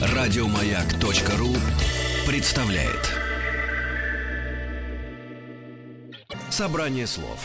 [0.00, 1.54] Радиомаяк.ру
[2.26, 3.00] представляет
[6.50, 7.40] Собрание слов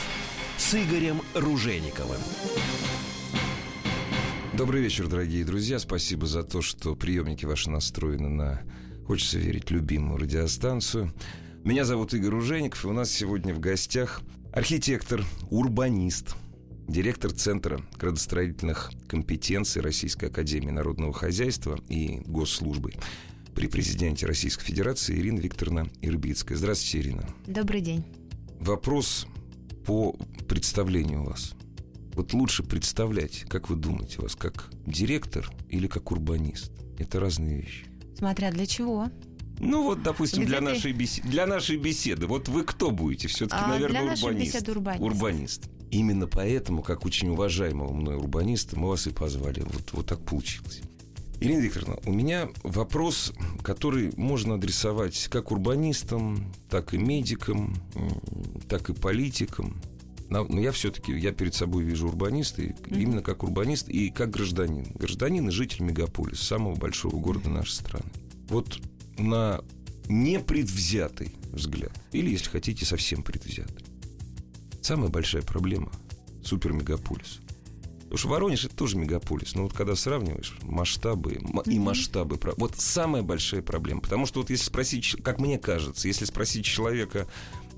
[0.58, 2.20] с Игорем Ружейниковым.
[4.54, 5.80] Добрый вечер, дорогие друзья.
[5.80, 8.62] Спасибо за то, что приемники ваши настроены на,
[9.08, 11.14] хочется верить, любимую радиостанцию.
[11.64, 16.36] Меня зовут Игорь Ружейников, и у нас сегодня в гостях архитектор, урбанист,
[16.88, 22.94] директор Центра градостроительных компетенций Российской Академии Народного Хозяйства и Госслужбы
[23.56, 26.58] при президенте Российской Федерации Ирина Викторовна Ирбицкая.
[26.58, 27.28] Здравствуйте, Ирина.
[27.46, 28.04] Добрый день.
[28.60, 29.28] Вопрос
[29.86, 30.14] по
[30.48, 31.54] представлению у вас.
[32.14, 36.72] Вот лучше представлять, как вы думаете, вас как директор или как урбанист?
[37.00, 37.86] Это разные вещи.
[38.18, 39.10] Смотря для чего.
[39.60, 42.28] Ну вот, допустим, для ты- нашей, беседы, для нашей беседы.
[42.28, 43.28] Вот вы кто будете?
[43.28, 44.54] Все-таки, А, наверное, для урбанист.
[44.54, 45.02] беседы урбанист.
[45.04, 45.70] Урбанист.
[45.94, 49.60] Именно поэтому, как очень уважаемого мной урбаниста, мы вас и позвали.
[49.60, 50.82] Вот, вот так получилось.
[51.40, 57.76] Ирина Викторовна, у меня вопрос, который можно адресовать как урбанистам, так и медикам,
[58.68, 59.80] так и политикам.
[60.30, 64.88] Но я все-таки, я перед собой вижу урбаниста, именно как урбанист и как гражданин.
[64.96, 68.10] Гражданин и житель мегаполиса, самого большого города нашей страны.
[68.50, 68.80] Вот
[69.20, 69.62] на
[70.10, 73.93] непредвзятый взгляд, или, если хотите, совсем предвзятый.
[74.84, 75.92] Самая большая проблема
[76.44, 77.40] супермегаполиса.
[78.14, 79.56] Потому что Воронеж это тоже мегаполис.
[79.56, 84.02] Но вот когда сравниваешь масштабы и масштабы, вот самая большая проблема.
[84.02, 87.26] Потому что вот если спросить, как мне кажется, если спросить человека,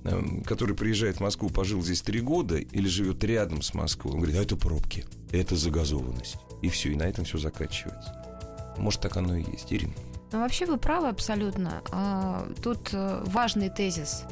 [0.03, 4.19] эм, который приезжает в Москву, пожил здесь три года или живет рядом с Москвой, он
[4.19, 6.35] говорит, а это пробки, это загазованность.
[6.61, 8.75] И все, и на этом все заканчивается.
[8.77, 9.93] Может, так оно и есть, Ирина?
[10.33, 11.81] Ну, вообще вы правы абсолютно.
[11.91, 14.23] А, Тут э, важный тезис.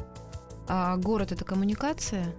[0.68, 2.34] А, Город– это коммуникация.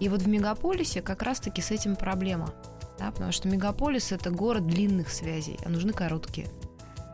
[0.00, 2.52] И вот в мегаполисе как раз-таки с этим проблема.
[2.98, 6.48] Да, потому что мегаполис– это город длинных связей, а нужны короткие.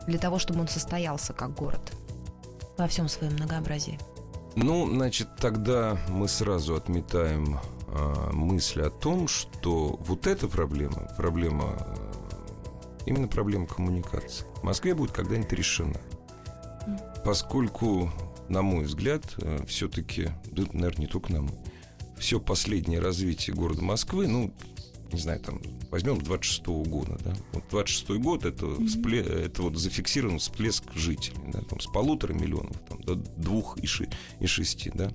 [0.07, 1.93] Для того, чтобы он состоялся как город
[2.77, 3.99] во всем своем многообразии.
[4.55, 11.75] Ну, значит, тогда мы сразу отметаем а, мысль о том, что вот эта проблема, проблема,
[11.77, 12.13] э,
[13.05, 15.99] именно проблема коммуникации, в Москве будет когда-нибудь решена.
[17.23, 18.11] Поскольку,
[18.47, 19.23] на мой взгляд,
[19.67, 20.29] все-таки,
[20.71, 21.57] наверное, не только на мой,
[22.17, 24.53] все последнее развитие города Москвы, ну,
[25.11, 25.61] не знаю, там,
[25.91, 31.61] возьмем 26 года, да, вот 26 год, это, вспле- это вот зафиксирован всплеск жителей, да,
[31.61, 34.09] там, с полутора миллионов там, до двух и, ши-
[34.39, 35.11] и шести, да.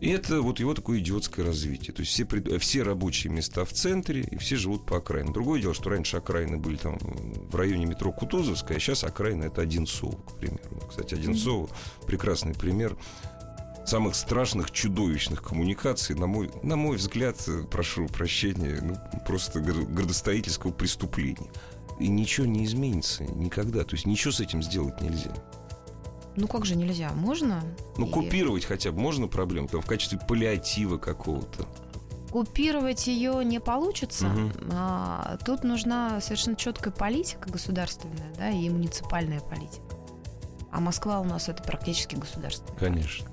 [0.00, 1.92] И это вот его такое идиотское развитие.
[1.92, 5.32] То есть все, пред- все рабочие места в центре, и все живут по окраинам.
[5.32, 9.62] Другое дело, что раньше окраины были там в районе метро Кутузовская, а сейчас окраины это
[9.62, 10.62] Одинцово, к примеру.
[10.88, 11.68] Кстати, Одинцово
[12.06, 12.96] прекрасный пример
[13.88, 20.72] самых страшных, чудовищных коммуникаций, на мой, на мой взгляд, э, прошу прощения, ну, просто градостроительского
[20.72, 21.50] преступления.
[21.98, 23.82] И ничего не изменится никогда.
[23.82, 25.32] То есть ничего с этим сделать нельзя.
[26.36, 27.10] Ну как же нельзя?
[27.14, 27.64] Можно?
[27.96, 31.66] Ну, И купировать хотя бы можно проблему, там, в качестве паллиатива какого-то.
[32.30, 34.28] Купировать ее не получится.
[34.28, 34.52] Мгм.
[34.72, 39.82] А, тут нужна совершенно четкая политика государственная, да, и муниципальная политика.
[40.70, 42.78] А Москва у нас это практически государственная.
[42.78, 43.28] Конечно.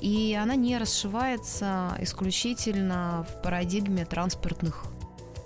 [0.00, 4.84] И она не расшивается исключительно в парадигме транспортных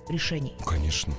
[0.08, 0.54] решений.
[0.66, 1.14] Конечно.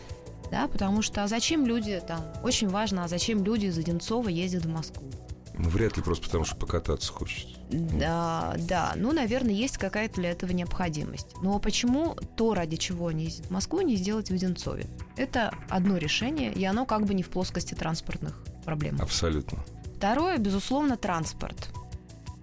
[0.51, 4.65] Да, потому что а зачем люди там, очень важно, а зачем люди из Одинцова ездят
[4.65, 5.09] в Москву?
[5.55, 7.57] Ну, вряд ли просто потому, что покататься хочется.
[7.69, 11.27] Да, да, ну, наверное, есть какая-то для этого необходимость.
[11.41, 14.87] Но почему то, ради чего они ездят в Москву, не сделать в Одинцове?
[15.15, 18.99] Это одно решение, и оно как бы не в плоскости транспортных проблем.
[19.01, 19.59] Абсолютно.
[19.97, 21.69] Второе, безусловно, транспорт.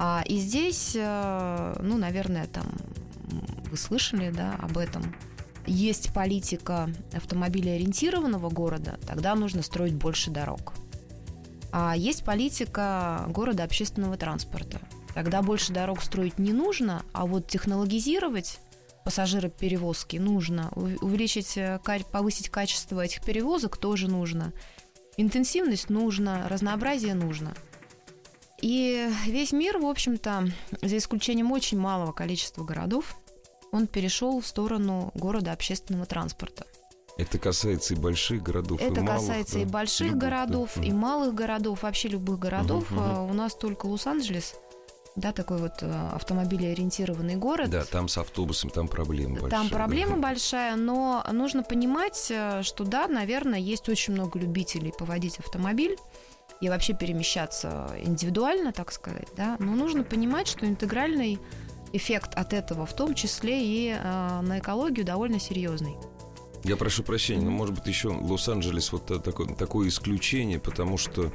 [0.03, 2.65] А, и здесь, э, ну, наверное, там
[3.71, 5.15] вы слышали, да, об этом.
[5.67, 10.73] Есть политика автомобилеориентированного города, тогда нужно строить больше дорог.
[11.71, 14.81] А есть политика города общественного транспорта.
[15.15, 18.59] Тогда больше дорог строить не нужно, а вот технологизировать
[19.05, 21.79] пассажироперевозки нужно, увеличить, э,
[22.11, 24.55] повысить качество этих перевозок тоже нужно.
[25.19, 27.55] Интенсивность нужно, разнообразие нужно.
[28.61, 30.51] И весь мир, в общем-то,
[30.83, 33.17] за исключением очень малого количества городов,
[33.73, 36.67] он перешел в сторону города общественного транспорта.
[37.17, 39.21] Это касается и больших городов, и Это малых.
[39.21, 39.61] касается да.
[39.61, 40.27] и больших Любых, да.
[40.27, 42.91] городов, и малых городов, вообще любых городов.
[42.91, 43.01] Мгм.
[43.01, 44.55] А У нас только Лос-Анджелес,
[45.17, 47.71] да, такой вот э, автомобилеориентированный город.
[47.71, 49.51] Да, там с автобусом там проблема большая.
[49.51, 50.23] Там проблема да.
[50.29, 55.97] большая, но нужно понимать, э, что да, наверное, есть очень много любителей поводить автомобиль
[56.61, 59.57] и вообще перемещаться индивидуально, так сказать, да.
[59.59, 61.39] Но нужно понимать, что интегральный
[61.93, 65.95] эффект от этого, в том числе и э, на экологию, довольно серьезный.
[66.63, 71.33] Я прошу прощения, но может быть еще Лос-Анджелес вот такое, такое исключение, потому что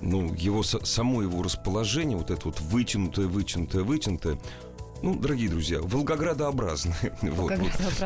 [0.00, 4.38] ну, его, само его расположение, вот это вот вытянутое, вытянутое, вытянутое,
[5.02, 6.94] ну, дорогие друзья, волгоградообразные.
[7.22, 7.52] вот,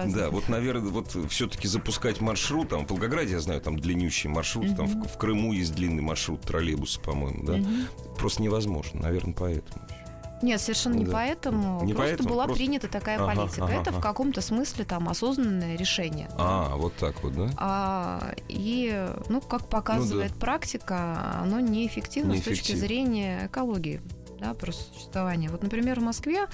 [0.07, 4.77] да, вот, наверное, вот все-таки запускать маршрут, там, в Волгограде, я знаю, там длиннющий маршрут,
[4.77, 7.59] там в, в Крыму есть длинный маршрут троллейбуса, по-моему, да,
[8.19, 9.87] просто невозможно, наверное, поэтому.
[10.43, 11.13] Нет, совершенно не да.
[11.13, 11.83] поэтому.
[11.85, 12.63] Не просто поэтому, была просто...
[12.63, 13.65] принята такая ага, политика.
[13.65, 13.99] Ага, Это ага.
[13.99, 16.29] в каком-то смысле там осознанное решение.
[16.37, 16.77] А, да.
[16.77, 17.51] вот так вот, да?
[17.57, 20.41] А, и, ну, как показывает ну, да.
[20.41, 24.01] практика, оно неэффективно, неэффективно с точки зрения экологии,
[24.39, 25.49] да, просто существования.
[25.49, 26.47] Вот, например, в Москве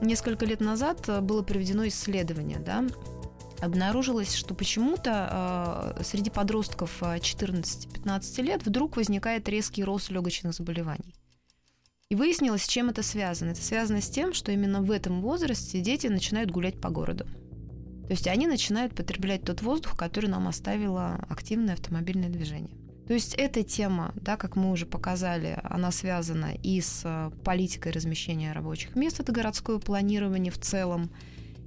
[0.00, 2.84] несколько лет назад было проведено исследование, да,
[3.60, 11.14] обнаружилось, что почему-то э, среди подростков 14-15 лет вдруг возникает резкий рост легочных заболеваний.
[12.08, 13.50] И выяснилось, с чем это связано.
[13.50, 17.24] Это связано с тем, что именно в этом возрасте дети начинают гулять по городу.
[17.24, 22.76] То есть они начинают потреблять тот воздух, который нам оставило активное автомобильное движение.
[23.06, 27.92] То есть эта тема, да, как мы уже показали, она связана и с э, политикой
[27.92, 31.10] размещения рабочих мест, это городское планирование в целом,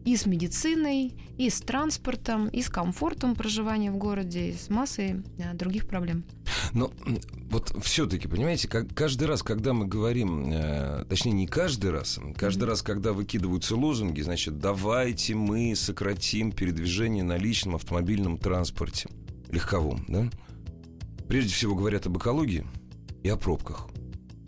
[0.05, 5.23] и с медициной, и с транспортом, и с комфортом проживания в городе, и с массой
[5.37, 6.23] э, других проблем.
[6.73, 6.91] Но
[7.49, 12.63] вот все-таки, понимаете, как, каждый раз, когда мы говорим, э, точнее, не каждый раз, каждый
[12.63, 12.67] mm-hmm.
[12.67, 19.09] раз, когда выкидываются лозунги, значит, давайте мы сократим передвижение на личном автомобильном транспорте,
[19.51, 20.29] легковом, да?
[21.29, 22.65] Прежде всего говорят об экологии
[23.21, 23.87] и о пробках.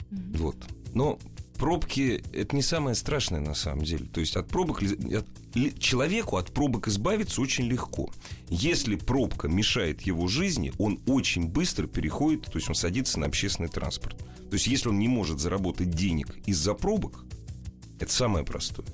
[0.10, 0.38] Mm-hmm.
[0.38, 0.58] Вот.
[0.96, 1.20] Но
[1.60, 4.08] пробки это не самое страшное на самом деле.
[4.08, 8.10] То есть от пробок от, человеку от пробок избавиться очень легко.
[8.50, 13.70] Если пробка мешает его жизни, он очень быстро переходит, то есть он садится на общественный
[13.70, 14.18] транспорт.
[14.50, 17.26] То есть если он не может заработать денег из-за пробок,
[18.00, 18.88] это самое простое.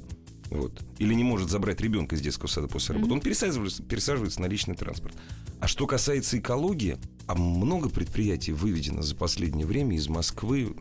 [0.49, 0.83] Вот.
[0.97, 3.15] Или не может забрать ребенка из детского сада после работы, mm-hmm.
[3.15, 5.15] он пересаживается, пересаживается на личный транспорт.
[5.61, 6.97] А что касается экологии,
[7.27, 10.75] а много предприятий выведено за последнее время из Москвы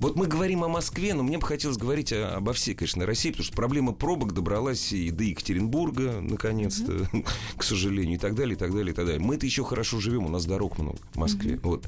[0.00, 3.32] вот мы говорим о Москве, но мне бы хотелось говорить о, обо всей, конечно, России,
[3.32, 7.28] потому что проблема пробок добралась и до Екатеринбурга, наконец-то, mm-hmm.
[7.58, 9.20] к сожалению, и так далее, и так далее, и так далее.
[9.20, 11.56] Мы-то еще хорошо живем, у нас дорог много в Москве.
[11.56, 11.60] Mm-hmm.
[11.64, 11.86] Вот.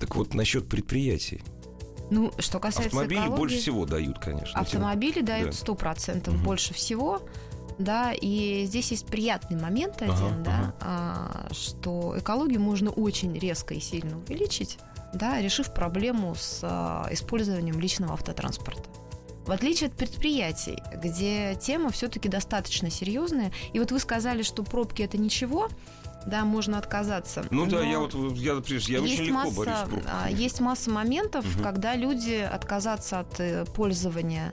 [0.00, 1.42] Так вот, насчет предприятий.
[2.10, 4.58] Ну, что касается Автомобили экологии, больше всего дают, конечно.
[4.58, 6.42] Автомобили дают сто процентов угу.
[6.42, 7.22] больше всего.
[7.80, 10.74] Да, и здесь есть приятный момент один, ага, да, ага.
[10.80, 14.78] А, что экологию можно очень резко и сильно увеличить,
[15.14, 18.82] да, решив проблему с а, использованием личного автотранспорта.
[19.46, 25.00] В отличие от предприятий, где тема все-таки достаточно серьезная, и вот вы сказали, что пробки
[25.00, 25.70] это ничего,
[26.26, 27.46] да, можно отказаться.
[27.50, 30.04] Ну да, я вот я, я очень легко масса, борюсь с пробками.
[30.06, 31.62] А, есть масса моментов, угу.
[31.62, 34.52] когда люди отказаться от э, пользования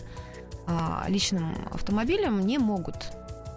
[1.08, 2.96] личным автомобилем не могут.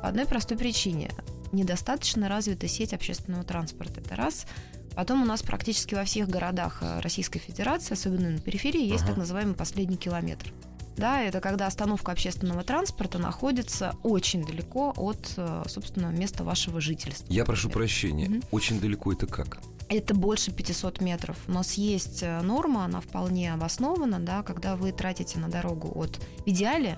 [0.02, 1.10] По одной простой причине.
[1.52, 4.00] Недостаточно развита сеть общественного транспорта.
[4.00, 4.46] Это раз.
[4.94, 9.08] Потом у нас практически во всех городах э, Российской Федерации, особенно на периферии, есть ага.
[9.08, 10.52] так называемый последний километр.
[10.96, 17.32] Да, это когда остановка общественного транспорта находится очень далеко от, э, собственно, места вашего жительства.
[17.32, 18.40] Я прошу прощения, угу.
[18.50, 19.60] очень далеко это как?
[19.90, 21.36] Это больше 500 метров.
[21.48, 26.16] У нас есть э, норма, она вполне обоснована, да, когда вы тратите на дорогу от
[26.16, 26.96] в идеале,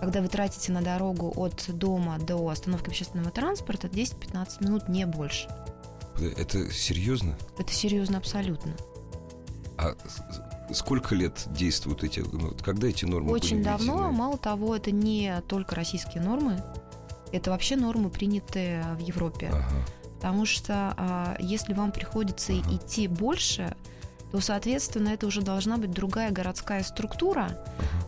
[0.00, 5.48] когда вы тратите на дорогу от дома до остановки общественного транспорта 10-15 минут, не больше.
[6.36, 7.36] Это серьезно?
[7.58, 8.72] Это серьезно абсолютно.
[9.78, 9.94] А
[10.74, 14.10] сколько лет действуют эти, ну, когда эти нормы Очень давно.
[14.10, 16.60] Мало того, это не только российские нормы,
[17.32, 19.50] это вообще нормы, принятые в Европе.
[19.52, 19.84] Ага.
[20.16, 23.76] Потому что а, если вам приходится идти больше,
[24.32, 27.58] то, соответственно, это уже должна быть другая городская структура,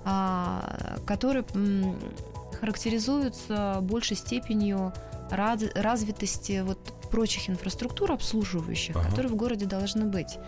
[0.05, 1.97] а, которая м,
[2.61, 4.93] характеризуется большей степенью
[5.31, 6.79] раз, развитости вот
[7.11, 9.09] прочих инфраструктур обслуживающих, ага.
[9.09, 10.39] которые в городе должны быть.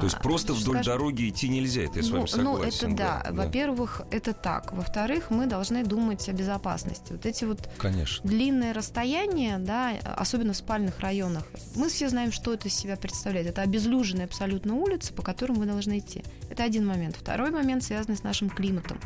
[0.00, 2.88] То есть а, просто вдоль скажем, дороги идти нельзя, это я с вами ну, согласен.
[2.88, 3.22] Ну, это да.
[3.24, 3.32] да.
[3.32, 4.72] Во-первых, это так.
[4.72, 7.12] Во-вторых, мы должны думать о безопасности.
[7.12, 8.26] Вот эти вот Конечно.
[8.26, 13.46] длинные расстояния, да, особенно в спальных районах, мы все знаем, что это из себя представляет.
[13.46, 16.24] Это обезлюженная абсолютно улица, по которым вы должны идти.
[16.48, 17.16] Это один момент.
[17.16, 18.98] Второй момент связан с нашим климатом.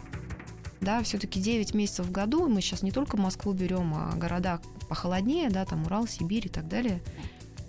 [0.81, 5.49] Да, все-таки 9 месяцев в году, мы сейчас не только Москву берем, а города похолоднее,
[5.49, 7.01] да, там Урал, Сибирь и так далее.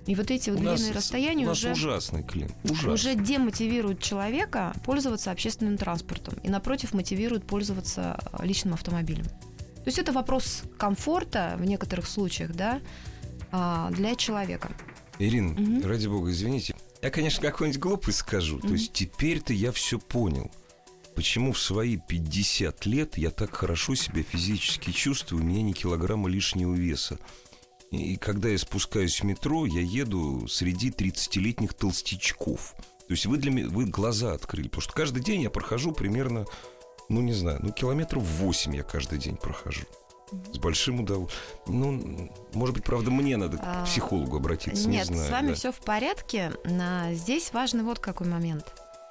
[0.05, 2.93] И вот эти вот длинные расстояния у уже, ужасный клин, ужасный.
[2.93, 9.25] уже демотивируют человека пользоваться общественным транспортом и, напротив, мотивируют пользоваться э, личным автомобилем.
[9.25, 12.81] То есть это вопрос комфорта в некоторых случаях, да,
[13.51, 14.71] а, для человека.
[15.19, 15.87] Ирина, угу.
[15.87, 16.75] ради бога, извините.
[17.01, 18.57] Я, конечно, какой-нибудь глупость скажу.
[18.57, 18.67] Угу.
[18.67, 20.51] То есть теперь-то я все понял.
[21.15, 26.29] Почему в свои 50 лет я так хорошо себя физически чувствую, у меня ни килограмма
[26.29, 27.17] лишнего веса.
[27.91, 32.73] И когда я спускаюсь в метро, я еду среди 30-летних толстячков.
[33.07, 34.67] То есть вы для меня, вы глаза открыли.
[34.67, 36.45] Потому что каждый день я прохожу примерно,
[37.09, 39.83] ну не знаю, ну километров 8 я каждый день прохожу.
[40.51, 41.39] С большим удовольствием.
[41.67, 45.29] Ну, может быть, правда, мне надо к А, психологу обратиться, Нет, не знаю.
[45.29, 45.53] с вами да.
[45.53, 46.51] все в порядке.
[46.65, 48.65] На- Здесь важный вот какой момент.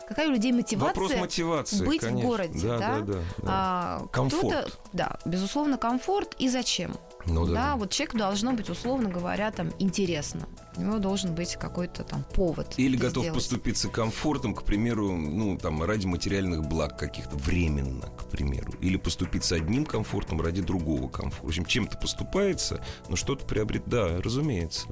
[0.08, 0.88] Какая у людей мотивация?
[0.88, 2.28] Вопрос мотивации, быть в конечно.
[2.28, 2.78] городе, да?
[2.78, 2.98] да?
[2.98, 3.22] Да, да, да.
[3.46, 4.78] А, Комфорт.
[4.92, 6.34] Да, безусловно, комфорт.
[6.38, 6.96] И зачем?
[7.26, 7.52] Ну да.
[7.52, 10.46] Да, вот человеку должно быть, условно говоря, там интересно.
[10.76, 12.74] У него должен быть какой-то там повод.
[12.76, 13.34] Или готов сделать.
[13.34, 18.72] поступиться комфортом, к примеру, ну, там, ради материальных благ каких-то, временно, к примеру.
[18.80, 21.46] Или поступиться одним комфортом ради другого комфорта.
[21.46, 23.84] В общем, чем-то поступается, но что-то приобрет.
[23.86, 24.86] Да, разумеется.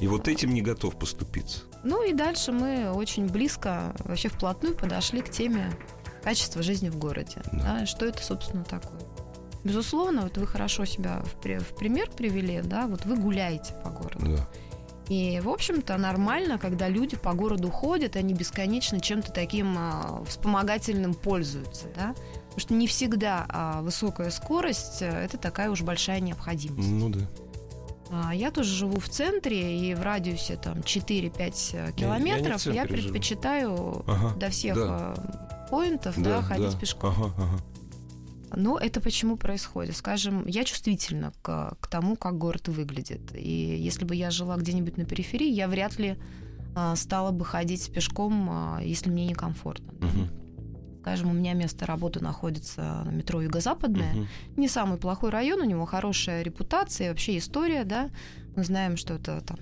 [0.00, 1.62] И вот этим не готов поступиться.
[1.82, 5.72] Ну и дальше мы очень близко, вообще вплотную подошли к теме
[6.22, 7.40] качества жизни в городе.
[7.52, 7.78] Да.
[7.80, 9.00] Да, что это, собственно, такое?
[9.66, 13.90] Безусловно, вот вы хорошо себя в, при- в пример привели, да, вот вы гуляете по
[13.90, 14.36] городу.
[14.36, 14.48] Да.
[15.08, 20.22] И, в общем-то, нормально, когда люди по городу ходят, и они бесконечно чем-то таким а,
[20.26, 22.14] вспомогательным пользуются, да.
[22.46, 26.88] Потому что не всегда а, высокая скорость а, это такая уж большая необходимость.
[26.88, 27.20] Ну да.
[28.10, 33.12] А, Я тоже живу в центре, и в радиусе там 4-5 километров я, центре живу.
[33.12, 34.34] предпочитаю Ага.
[34.36, 34.82] до всех да.
[34.88, 37.10] а, поинтов да, ходить пешком.
[37.10, 37.60] Ага, ага.
[38.54, 39.96] Но это почему происходит?
[39.96, 43.34] Скажем, я чувствительна к, к тому, как город выглядит.
[43.34, 46.16] И если бы я жила где-нибудь на периферии, я вряд ли
[46.74, 49.92] а, стала бы ходить пешком, а, если мне некомфортно.
[49.92, 50.28] Мгм.
[51.00, 54.12] Скажем, у меня место работы находится на метро Юго-Западное.
[54.12, 54.28] Мгм.
[54.56, 58.10] Не самый плохой район, у него хорошая репутация, вообще история, да.
[58.56, 59.58] Мы знаем, что это там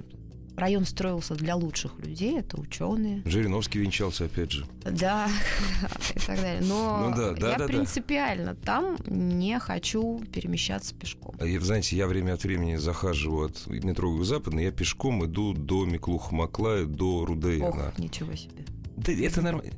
[0.56, 4.66] район строился для лучших людей, это ученые, Жириновский венчался, опять же.
[4.84, 5.28] да,
[6.14, 6.62] и так далее.
[6.62, 7.66] Но Ну да, да, я да, да.
[7.66, 11.34] принципиально там не хочу перемещаться пешком.
[11.40, 16.86] Я, знаете, я время от времени захаживаю от метро Западный, я пешком иду до Миклуха-Маклая,
[16.86, 17.88] до Рудеяна.
[17.88, 18.64] Ох, ничего себе.
[18.96, 19.72] Да это нормально.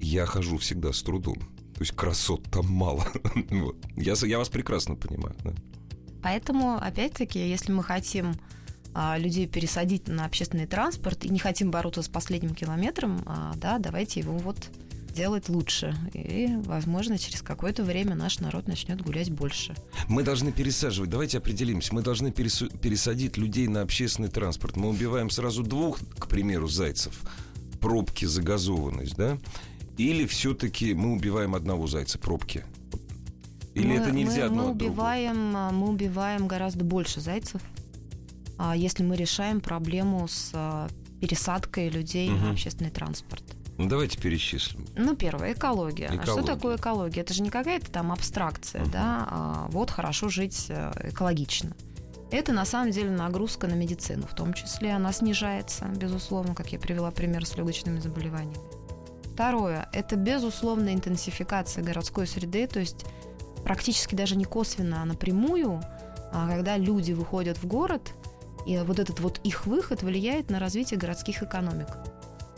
[0.00, 1.36] Я хожу всегда с трудом.
[1.74, 3.06] То есть красот там мало.
[3.50, 3.76] Вот.
[3.96, 5.34] я, я вас прекрасно понимаю.
[5.44, 5.52] да.
[6.22, 8.34] Поэтому, опять-таки, если мы хотим
[9.18, 14.20] людей пересадить на общественный транспорт и не хотим бороться с последним километром, а, да, давайте
[14.20, 14.56] его вот
[15.16, 15.96] делать лучше.
[16.12, 19.74] И, возможно, через какое-то время наш народ начнет гулять больше.
[20.08, 21.08] Мы должны пересаживать.
[21.10, 21.94] Давайте определимся.
[21.94, 24.76] Мы должны пересу- пересадить людей на общественный транспорт.
[24.76, 27.18] Мы убиваем сразу двух, к примеру, зайцев.
[27.80, 29.38] Пробки, загазованность, да?
[29.96, 32.64] Или все-таки мы убиваем одного зайца, пробки?
[33.74, 34.92] Или мы, это нельзя мы, одно мы от другого?
[34.94, 37.85] убиваем, а, мы убиваем гораздо больше зайцев, а,
[38.74, 40.88] если мы решаем проблему с а,
[41.20, 42.44] пересадкой людей Мгм.
[42.44, 43.42] на общественный транспорт.
[43.78, 44.86] Ну, давайте перечислим.
[44.96, 46.06] Ну, первое, экология.
[46.08, 46.32] А Экология.
[46.32, 47.20] что такое экология?
[47.20, 48.90] Это же не какая-то там абстракция, Мгм.
[48.90, 51.72] да, а вот хорошо жить э, экологично.
[52.30, 56.78] Это на самом деле нагрузка на медицину, в том числе она снижается, безусловно, как я
[56.78, 58.56] привела пример с легочными заболеваниями.
[59.34, 63.04] Второе, это безусловно интенсификация городской среды, то есть
[63.62, 65.82] практически даже не косвенно, а напрямую,
[66.32, 68.12] а когда люди выходят в город,
[68.66, 71.88] и вот этот вот их выход влияет на развитие городских экономик.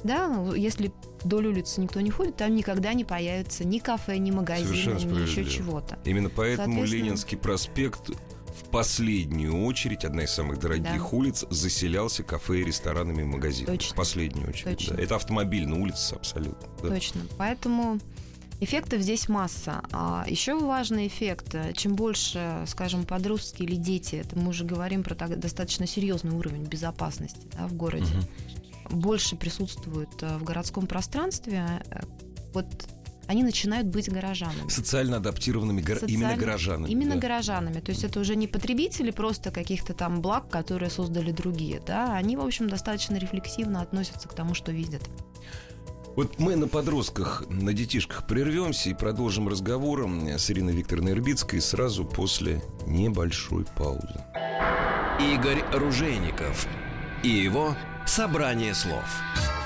[0.05, 4.31] Да, ну, если вдоль улицы никто не ходит, там никогда не появится ни кафе, ни
[4.31, 5.99] Совершенно ни еще чего-то.
[6.05, 11.09] Именно поэтому Соответственно- Ленинский проспект в последнюю очередь, одна из самых дорогих Да.
[11.17, 13.77] улиц, заселялся кафе, ресторанами и магазинами.
[13.77, 13.93] Точно.
[13.93, 14.79] В последнюю очередь.
[14.79, 14.97] Точно.
[14.97, 15.03] да.
[15.03, 16.69] Это автомобильная улица абсолютно.
[16.83, 16.89] да.
[16.89, 17.21] Точно.
[17.37, 17.99] Поэтому
[18.61, 19.83] эффектов здесь масса.
[19.93, 25.03] А еще важный эффект, э, чем больше, скажем, подростки или дети, это мы уже говорим
[25.03, 28.13] про так- достаточно серьезный уровень безопасности да, в городе,
[28.89, 29.01] Мгм.
[29.01, 32.01] больше присутствуют э, в городском пространстве, э,
[32.55, 32.67] вот
[33.29, 34.71] они начинают быть горожанами.
[34.71, 36.91] Социально адаптированными гор- именно Социально- горожанами.
[36.91, 37.21] Именно да.
[37.21, 37.81] горожанами.
[37.81, 41.83] То есть это уже не потребители просто каких-то там благ, которые создали другие.
[41.87, 42.15] Да?
[42.17, 45.03] Они, в общем, достаточно рефлексивно относятся к тому, что видят.
[46.19, 52.05] Вот мы на подростках, на детишках прервемся и продолжим разговором с Ириной Викторовной Ирбицкой сразу
[52.05, 54.21] после небольшой паузы.
[55.21, 56.67] Игорь Ружейников
[57.23, 59.05] и его «Собрание слов».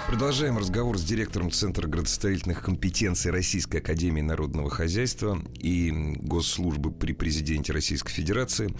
[0.06, 5.90] Продолжаем разговор с директором Центра градостроительных компетенций Российской Академии Народного Хозяйства и
[6.20, 8.74] Госслужбы при Президенте Российской Федерации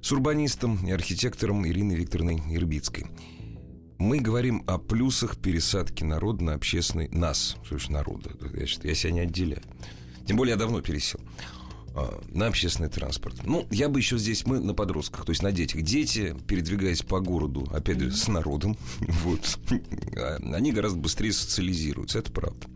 [0.00, 3.06] с урбанистом и архитектором Ириной Викторовной Ирбицкой.
[3.98, 7.08] Мы говорим о плюсах пересадки народа на общественный...
[7.08, 8.30] Нас, значит народа?
[8.54, 9.62] Я, считаю, я себя не отделяю.
[10.24, 11.18] Тем более я давно пересел
[11.96, 13.44] а, на общественный транспорт.
[13.44, 15.82] Ну, я бы еще здесь, мы на подростках, то есть на детях.
[15.82, 19.58] Дети, передвигаясь по городу, опять же, с народом, вот,
[20.16, 22.68] а, они гораздо быстрее социализируются, это правда.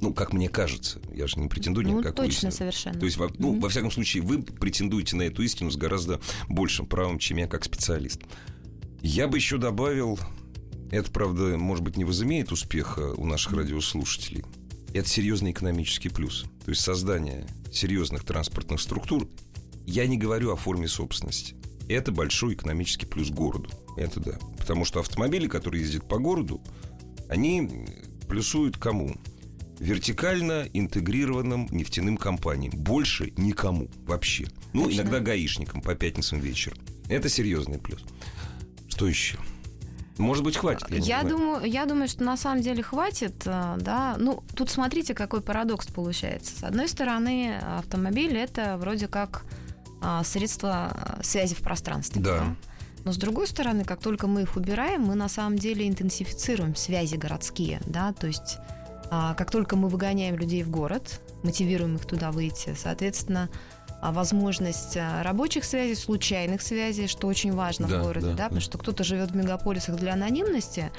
[0.00, 2.52] Ну, как мне кажется, я же не претендую ни ну, на какую точно, истину.
[2.52, 2.98] совершенно.
[2.98, 6.86] То есть, во, ну, во всяком случае, вы претендуете на эту истину с гораздо большим
[6.86, 8.20] правом, чем я как специалист.
[9.00, 10.18] Я бы еще добавил,
[10.90, 14.44] это, правда, может быть, не возымеет успеха у наших радиослушателей.
[14.94, 16.46] Это серьезный экономический плюс.
[16.64, 19.28] То есть создание серьезных транспортных структур.
[19.84, 21.54] Я не говорю о форме собственности.
[21.88, 23.70] Это большой экономический плюс городу.
[23.96, 24.38] Это да.
[24.58, 26.60] Потому что автомобили, которые ездят по городу,
[27.28, 27.86] они
[28.28, 29.16] плюсуют кому?
[29.78, 32.72] Вертикально интегрированным нефтяным компаниям.
[32.76, 34.46] Больше никому вообще.
[34.72, 35.02] Ну, Точно.
[35.02, 36.78] иногда гаишникам по пятницам вечером.
[37.08, 38.02] Это серьезный плюс.
[38.88, 39.38] Что еще?
[40.18, 40.88] Может быть, хватит.
[40.90, 41.28] Я знаю.
[41.28, 44.16] думаю, я думаю, что на самом деле хватит, э, да.
[44.18, 46.58] Ну, тут смотрите, какой парадокс получается.
[46.58, 49.44] С одной стороны, автомобиль это вроде как
[50.00, 52.20] а, средство э, связи в пространстве.
[52.22, 52.56] Да.
[53.04, 57.16] Но с другой стороны, как только мы их убираем, мы на самом деле интенсифицируем связи
[57.16, 58.58] городские, да, то есть
[59.10, 63.48] а, как только мы выгоняем людей в город, мотивируем их туда выйти, соответственно,
[64.02, 68.44] возможность а, рабочих связей, случайных связей, что очень важно Да, в городе, да, да, да.
[68.44, 70.90] потому что кто-то живет в мегаполисах для анонимности,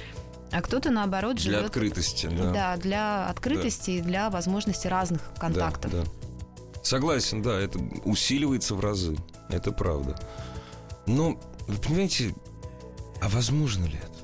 [0.52, 2.52] а кто-то наоборот Для живет открытости, да.
[2.52, 5.92] да, для открытости и для возможности разных контактов.
[5.92, 6.84] Да, да.
[6.84, 9.18] Согласен, да, это усиливается в разы.
[9.50, 10.18] Это правда.
[11.06, 12.34] Но, вы понимаете,
[13.22, 14.17] а возможно ли это?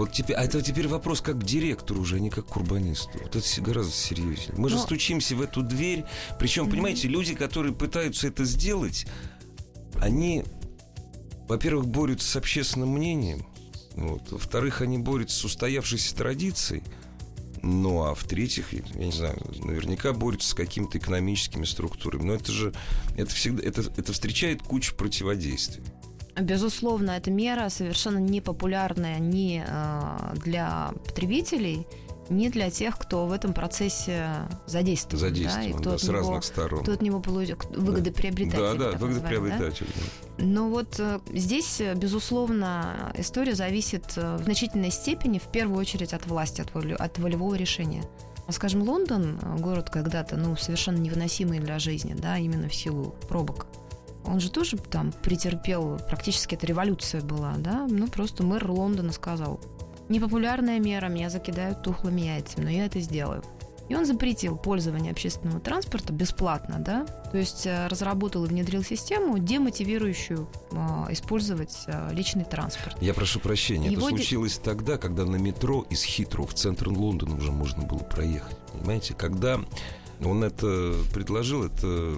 [0.00, 3.18] Вот теперь, а это теперь вопрос как к директору уже, а не как к урбанисту.
[3.22, 4.54] Вот это гораздо серьезнее.
[4.56, 6.06] Мы же Но- стучимся в эту дверь.
[6.38, 6.70] Причем, Мгм.
[6.72, 9.06] понимаете, люди, которые пытаются это сделать,
[10.00, 10.42] они,
[11.48, 13.44] во-первых, борются с общественным мнением.
[13.94, 14.32] Вот.
[14.32, 16.82] Во-вторых, они борются с устоявшейся традицией.
[17.62, 22.22] Ну, а в-третьих, я не знаю, наверняка борются с какими-то экономическими структурами.
[22.22, 22.72] Но это же,
[23.18, 25.82] это всегда, это, это встречает кучу противодействий.
[26.38, 31.86] Безусловно, эта мера совершенно непопулярная ни э, для потребителей,
[32.28, 34.28] ни для тех, кто в этом процессе
[34.66, 35.18] задействован.
[35.18, 36.82] Задействован, да, и кто да, с него, разных сторон.
[36.82, 38.60] кто от него получит выгодоприобретатель.
[38.60, 38.98] Да, да, да?
[38.98, 39.86] выгодоприобретатель.
[40.38, 40.44] да.
[40.44, 46.26] Но вот э, здесь, э, безусловно, история зависит в значительной степени, в первую очередь, от
[46.26, 48.04] власти, от, воли- от волевого решения.
[48.46, 53.66] А, Скажем, Лондон, город когда-то, ну, совершенно невыносимый для жизни, да, именно в силу пробок.
[54.30, 59.60] Он же тоже там претерпел, практически это революция была, да, ну, просто мэр Лондона сказал,
[60.08, 63.42] непопулярная мера, меня закидают тухлыми яйцами, но я это сделаю.
[63.88, 69.36] И он запретил пользование общественного транспорта бесплатно, да, то есть э, разработал и внедрил систему,
[69.40, 70.76] демотивирующую э,
[71.10, 72.96] использовать э, личный транспорт.
[73.00, 77.34] Я прошу прощения, Его это случилось тогда, когда на метро из Хитро в центр Лондона
[77.34, 78.56] уже можно было проехать.
[78.72, 79.60] Понимаете, когда
[80.24, 82.14] он это предложил, это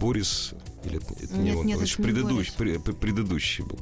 [0.00, 0.54] Борис,
[0.86, 3.78] или это, это не Нет, он, нет, это не предыдущий, пре- пре- предыдущий был.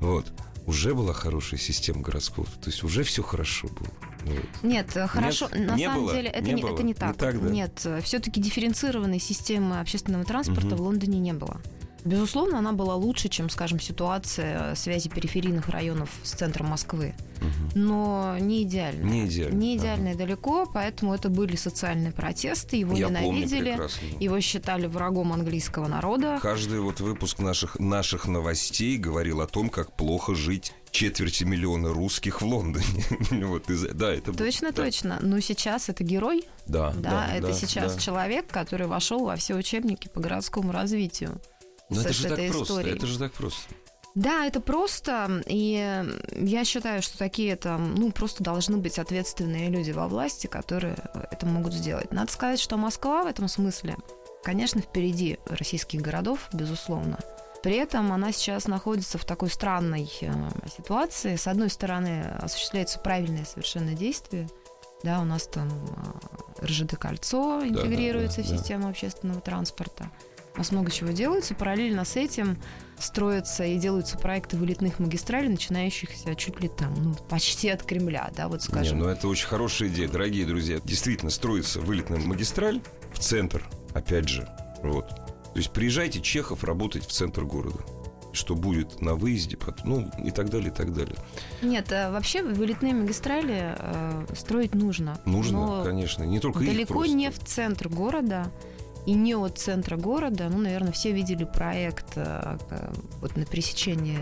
[0.00, 0.32] Вот.
[0.66, 3.88] Уже была хорошая система городского, то есть уже все хорошо было.
[4.26, 4.44] Вот.
[4.62, 6.14] Нет, э, хорошо, на не самом было?
[6.14, 6.74] деле это Не не, было?
[6.74, 7.16] это не Не так.
[7.16, 7.50] так, да?
[7.50, 10.76] Нет, все-таки дифференцированной системы общественного транспорта Мгм.
[10.76, 11.60] в Лондоне не было.
[12.04, 17.14] Безусловно, она была лучше, чем, скажем, ситуация связи периферийных районов с центром Москвы.
[17.40, 17.70] Мгм.
[17.74, 19.04] Но не идеально.
[19.04, 19.54] Не идеально.
[19.56, 24.06] Не идеально и далеко, поэтому это были социальные протесты, его Я помню ненавидели, прекрасно.
[24.20, 26.38] его считали врагом английского народа.
[26.42, 32.42] Каждый вот выпуск наших, наших новостей говорил о том, как плохо жить четверти миллиона русских
[32.42, 32.84] в Лондоне.
[33.46, 34.82] вот, из- да, это Точно, да.
[34.84, 35.18] точно.
[35.22, 38.00] Но сейчас это герой, Да, да, это да, сейчас да.
[38.00, 41.40] человек, который вошел во все учебники по городскому развитию.
[41.94, 42.64] Но с- это с же так этой просто.
[42.64, 42.96] историей.
[42.96, 43.74] Это же так просто.
[44.14, 49.90] Да, это просто, и я считаю, что такие там, ну, просто должны быть ответственные люди
[49.90, 50.96] во власти, которые
[51.30, 52.12] это могут сделать.
[52.12, 53.96] Надо сказать, что Москва в этом смысле,
[54.44, 57.18] конечно, впереди российских городов, безусловно.
[57.62, 60.32] При этом она сейчас находится в такой странной э,
[60.76, 61.36] ситуации.
[61.36, 64.48] С одной стороны, осуществляется правильное совершенно действие.
[65.04, 65.68] Да, у нас там
[66.60, 68.56] э, РЖД-кольцо интегрируется да, в да.
[68.58, 70.10] систему общественного транспорта.
[70.54, 71.54] У нас много чего делается.
[71.54, 72.58] Параллельно с этим
[72.98, 78.48] строятся и делаются проекты вылетных магистралей, начинающихся чуть ли там, ну, почти от Кремля, да,
[78.48, 78.98] вот скажем.
[78.98, 80.78] Не, ну это очень хорошая идея, дорогие друзья.
[80.84, 82.80] Действительно, строится вылетная магистраль
[83.12, 84.48] в центр, опять же.
[84.82, 85.08] Вот.
[85.08, 87.80] То есть приезжайте, Чехов, работать в центр города.
[88.32, 91.16] Что будет на выезде, ну и так далее, и так далее.
[91.60, 95.20] Нет, э, вообще вылетные магистрали э, строить нужно.
[95.26, 96.24] Нужно, но конечно.
[96.24, 97.14] Не только их далеко просто.
[97.14, 98.50] не в центр города
[99.06, 100.48] и не от центра города.
[100.48, 104.18] Ну, наверное, все видели проект э, к- вот на пересечении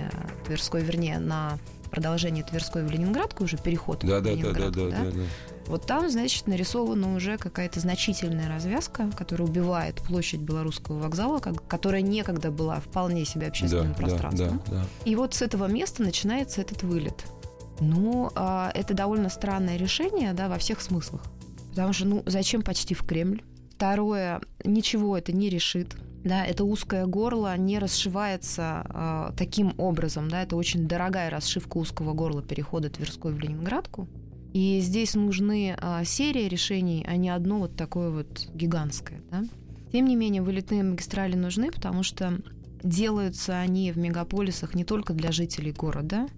[0.47, 1.59] Тверской, вернее, на
[1.91, 5.23] продолжение Тверской в Ленинградку, уже переход Да, в да, да, да, да, да, да.
[5.67, 12.01] Вот там, значит, нарисована уже какая-то значительная развязка, которая убивает площадь Белорусского вокзала, как- которая
[12.03, 14.63] некогда была вполне себе общественным Да, да, пространством.
[14.67, 14.85] да, да.
[15.05, 17.25] И вот с этого места начинается этот вылет.
[17.81, 21.23] Ну, а, это довольно странное решение, да, во всех смыслах.
[21.71, 23.43] Потому что, ну, зачем почти в Кремль?
[23.81, 25.97] Второе, ничего это не решит.
[26.23, 32.13] Да, это узкое горло не расшивается э, таким образом, да, это очень дорогая расшивка узкого
[32.13, 34.07] горла перехода Тверской в Ленинградку.
[34.53, 39.45] И здесь нужны э, серии решений, а не одно вот такое вот гигантское, да.
[39.93, 42.39] Тем не менее, вылетные магистрали нужны, потому что
[42.83, 46.29] делаются они в мегаполисах не только для жителей города.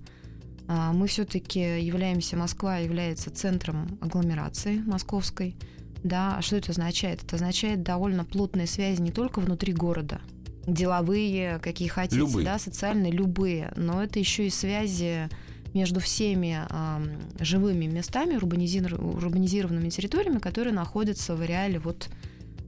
[0.68, 5.56] А, мы все-таки являемся, Москва является центром агломерации московской.
[6.02, 7.22] Да, а что это означает?
[7.22, 10.20] Это означает довольно плотные связи не только внутри города,
[10.66, 12.44] деловые, какие хотите, любые.
[12.44, 15.28] да, социальные, любые, но это еще и связи
[15.74, 22.08] между всеми э, живыми местами, урбанизированными территориями, которые находятся в ареале вот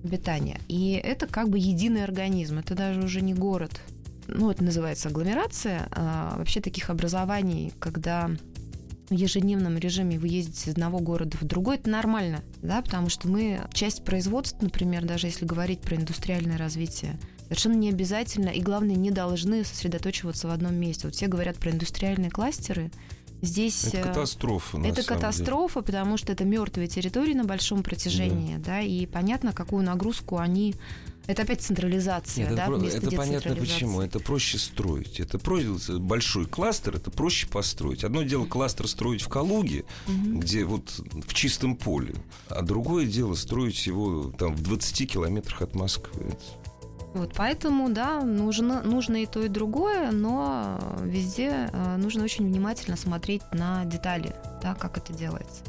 [0.03, 0.61] обитания.
[0.69, 3.81] И это как бы единый организм, это даже уже не город.
[4.27, 5.89] Ну, это называется агломерация.
[5.91, 8.31] А вообще таких образований, когда
[9.11, 13.29] в ежедневном режиме вы ездите из одного города в другой, это нормально, да, потому что
[13.29, 18.97] мы часть производства, например, даже если говорить про индустриальное развитие, совершенно не обязательно и, главное,
[18.97, 21.07] не должны сосредоточиваться в одном месте.
[21.07, 22.91] Вот все говорят про индустриальные кластеры,
[23.43, 24.79] Здесь это э, катастрофа.
[24.79, 25.87] Это катастрофа, деле.
[25.87, 28.65] потому что это мертвые территории на большом протяжении, да.
[28.65, 30.75] да, и понятно, какую нагрузку они
[31.27, 34.01] это опять централизация, Нет, да, это, это понятно почему.
[34.01, 35.21] Это проще строить.
[35.21, 38.05] Это проще, большой кластер, это проще построить.
[38.05, 40.39] Одно дело кластер строить в Калуге, угу.
[40.39, 40.91] где вот
[41.27, 42.15] в чистом поле,
[42.49, 46.37] а другое дело строить его там в 20 километрах от Москвы.
[47.15, 52.97] Вот, поэтому, да, нужно, нужно и то, и другое, но везде э, нужно очень внимательно
[52.97, 55.63] смотреть на детали, да, как это делается.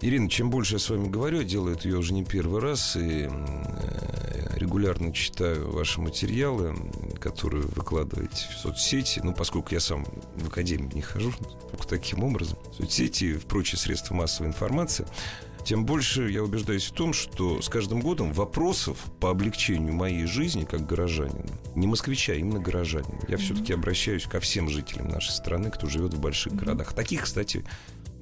[0.00, 3.28] Ирина, чем больше я с вами говорю, делаю это я уже не первый раз, и
[3.30, 4.19] э,
[4.60, 6.74] регулярно читаю ваши материалы,
[7.20, 9.20] которые выкладываете в соцсети.
[9.22, 10.04] Ну, поскольку я сам
[10.36, 11.32] в академию не хожу,
[11.70, 12.58] только таким образом.
[12.76, 15.06] Соцсети и прочие средства массовой информации–
[15.64, 20.64] тем больше я убеждаюсь в том, что с каждым годом вопросов по облегчению моей жизни
[20.64, 21.44] как горожанина,
[21.74, 23.38] не москвича, а именно горожанина, я mm-hmm.
[23.38, 26.58] все-таки обращаюсь ко всем жителям нашей страны, кто живет в больших mm-hmm.
[26.58, 26.92] городах.
[26.92, 27.64] Таких, кстати,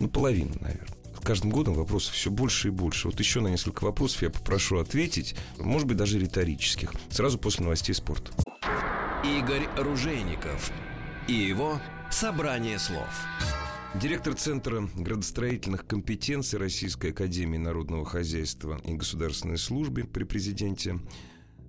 [0.00, 0.97] ну, половина, наверное.
[1.20, 3.08] С каждым годом вопросов все больше и больше.
[3.08, 7.94] Вот еще на несколько вопросов я попрошу ответить, может быть, даже риторических, сразу после новостей
[7.94, 8.32] спорта.
[9.24, 10.72] Игорь Ружейников
[11.26, 13.08] и его «Собрание слов».
[13.94, 21.00] Директор Центра градостроительных компетенций Российской Академии Народного Хозяйства и Государственной службы при президенте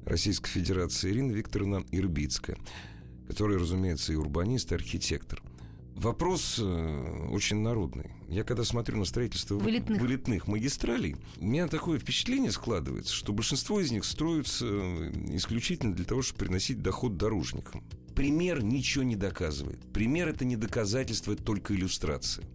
[0.06, 2.58] Российской Федерации Ирина Викторовна Ирбицкая,
[3.28, 5.42] которая, разумеется, и урбанист, и архитектор.
[5.96, 8.19] Вопрос э, очень народный.
[8.30, 10.00] Я когда смотрю на строительство вылетных.
[10.00, 16.06] вылетных магистралей, у меня такое впечатление складывается, что большинство из них строятся э, исключительно для
[16.06, 17.84] того, чтобы приносить доход дорожникам
[18.20, 19.80] пример ничего не доказывает.
[19.94, 22.46] Пример это не доказательство, это только иллюстрация.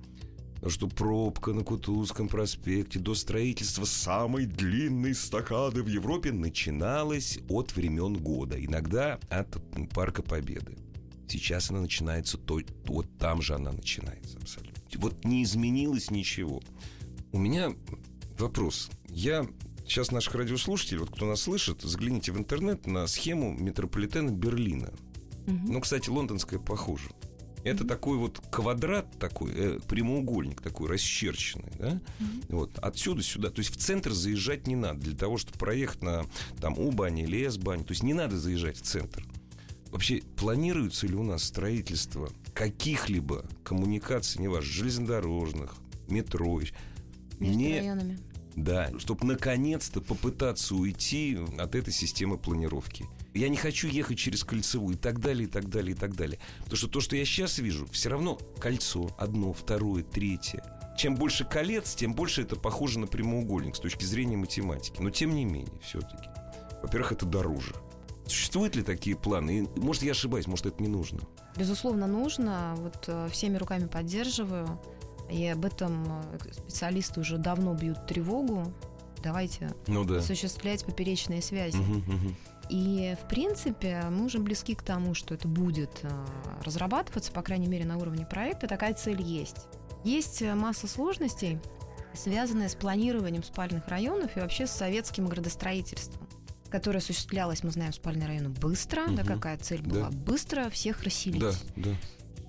[0.57, 7.75] Потому что пробка на Кутузском проспекте до строительства самой длинной эстакады в Европе начиналась от
[7.77, 8.63] времен года.
[8.63, 9.57] Иногда от
[9.95, 10.77] Парка Победы.
[11.29, 14.84] Сейчас она начинается, то, вот там же она начинается абсолютно.
[14.97, 16.63] Вот не изменилось ничего.
[17.33, 17.73] У меня
[18.39, 18.91] вопрос.
[19.09, 19.47] Я
[19.87, 24.93] сейчас наших радиослушателей, вот кто нас слышит, загляните в интернет на схему метрополитена Берлина.
[25.47, 25.73] Угу.
[25.73, 27.11] Ну, кстати, лондонская похоже.
[27.65, 32.01] Это такой вот квадрат такой, э, прямоугольник такой расчерченный, да?
[32.21, 36.03] mm Вот отсюда сюда, то есть в центр заезжать не надо для того, чтобы проехать
[36.03, 36.27] на
[36.61, 39.25] там У-бань или С-бань, то есть не надо заезжать в центр.
[39.91, 45.75] Вообще планируется ли у нас строительство каких-либо коммуникаций, неважно, железнодорожных,
[46.09, 46.61] метро,
[47.39, 48.19] между не, районами?
[48.57, 54.97] Да, чтобы наконец-то попытаться уйти от этой системы планировки я не хочу ехать через кольцевую
[54.97, 56.39] и так далее, и так далее, и так далее.
[56.61, 60.63] Потому что то, что я сейчас вижу, все равно кольцо одно, второе, третье.
[60.97, 65.01] Чем больше колец, тем больше это похоже на прямоугольник с точки зрения математики.
[65.01, 66.29] Но тем не менее, все-таки.
[66.83, 67.75] Во-первых, это дороже.
[68.27, 69.69] Существуют ли такие планы?
[69.77, 71.21] И, может, я ошибаюсь, может, это не нужно?
[71.57, 72.75] Безусловно, нужно.
[72.79, 74.81] Вот э, всеми руками поддерживаю.
[75.31, 78.73] И об этом э, специалисты уже давно бьют тревогу.
[79.23, 80.17] Давайте ну, да.
[80.17, 81.77] осуществлять поперечные связи.
[81.77, 82.35] Угу, угу.
[82.71, 86.11] И, в принципе, мы уже близки к тому, что это будет э,
[86.63, 88.67] разрабатываться, по крайней мере, на уровне проекта.
[88.67, 89.67] Такая цель есть.
[90.03, 91.59] Есть масса сложностей,
[92.15, 96.27] связанная с планированием спальных районов и вообще с советским градостроительством
[96.75, 99.15] которое осуществлялось, мы знаем, спальные районы быстро, угу.
[99.15, 100.11] да, какая цель была?
[100.11, 100.17] Да.
[100.17, 101.41] Быстро всех расселить.
[101.41, 101.91] Да, да.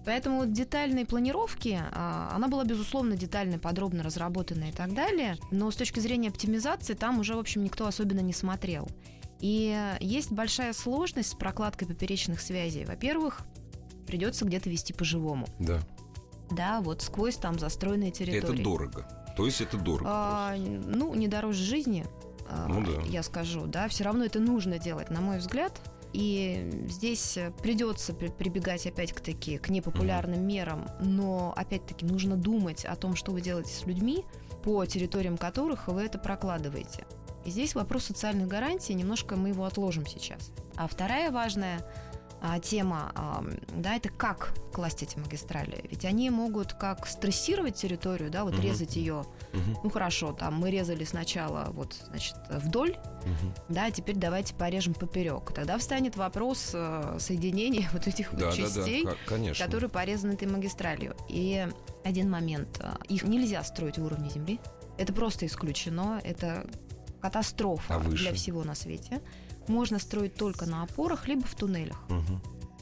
[0.04, 5.70] Поэтому вот детальные планировки, а, она была, безусловно, детально, подробно разработана и так далее, но
[5.70, 8.88] с точки зрения оптимизации там уже, в общем, никто особенно не смотрел.
[9.42, 12.84] И есть большая сложность с прокладкой поперечных связей.
[12.86, 13.42] Во-первых,
[14.08, 15.46] придется где-то вести по-живому.
[15.60, 15.82] Да.
[16.50, 18.56] Да, вот сквозь там застроенные территории.
[18.56, 19.08] Это дорого.
[19.38, 20.10] То есть это дорого?
[20.12, 22.08] А, ну, не дороже жизни,
[22.68, 23.02] Ну да.
[23.06, 23.88] я скажу, да.
[23.88, 25.80] Все равно это нужно делать, на мой взгляд.
[26.14, 33.16] И здесь придется при- прибегать опять-таки к непопулярным мерам, но опять-таки нужно думать о том,
[33.16, 34.24] что вы делаете с людьми,
[34.64, 37.06] по территориям которых вы это прокладываете.
[37.44, 40.52] И здесь вопрос социальных гарантий, немножко мы его отложим сейчас.
[40.76, 41.86] А вторая важная
[42.41, 43.43] а, тема, а,
[43.76, 45.84] да, это как класть эти магистрали.
[45.89, 48.62] Ведь они могут как стрессировать территорию, да, вот Мгм.
[48.62, 49.26] резать ее.
[49.54, 52.91] Мгм, Ну хорошо, там мы резали сначала вот, значит, вдоль,
[53.26, 53.54] мгм.
[53.69, 55.54] да, теперь давайте порежем поперек.
[55.54, 59.65] Тогда встанет вопрос э, соединения вот этих вот Да, да, частей, да, конечно.
[59.65, 61.15] которые порезаны этой магистралью.
[61.30, 61.67] И
[62.04, 64.60] один момент, э, их нельзя строить в уровне земли.
[64.98, 66.65] Это просто исключено, это
[67.21, 68.24] катастрофа А выше?
[68.24, 69.19] для всего на свете.
[69.67, 71.97] Можно строить только на опорах, либо в туннелях.
[72.10, 72.41] Мгм.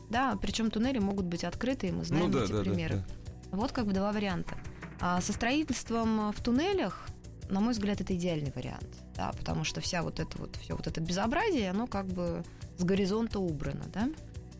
[0.09, 2.95] Да, причем туннели могут быть открыты, и мы знаем Ну да, эти да, да, примеры.
[2.97, 3.57] да.
[3.57, 4.55] Вот как бы два варианта.
[4.99, 7.07] А со строительством в туннелях,
[7.49, 8.87] на мой взгляд, это идеальный вариант.
[9.15, 12.43] Да, потому что вся вот это вот, все вот это безобразие, оно как бы
[12.77, 14.09] с горизонта убрано, да?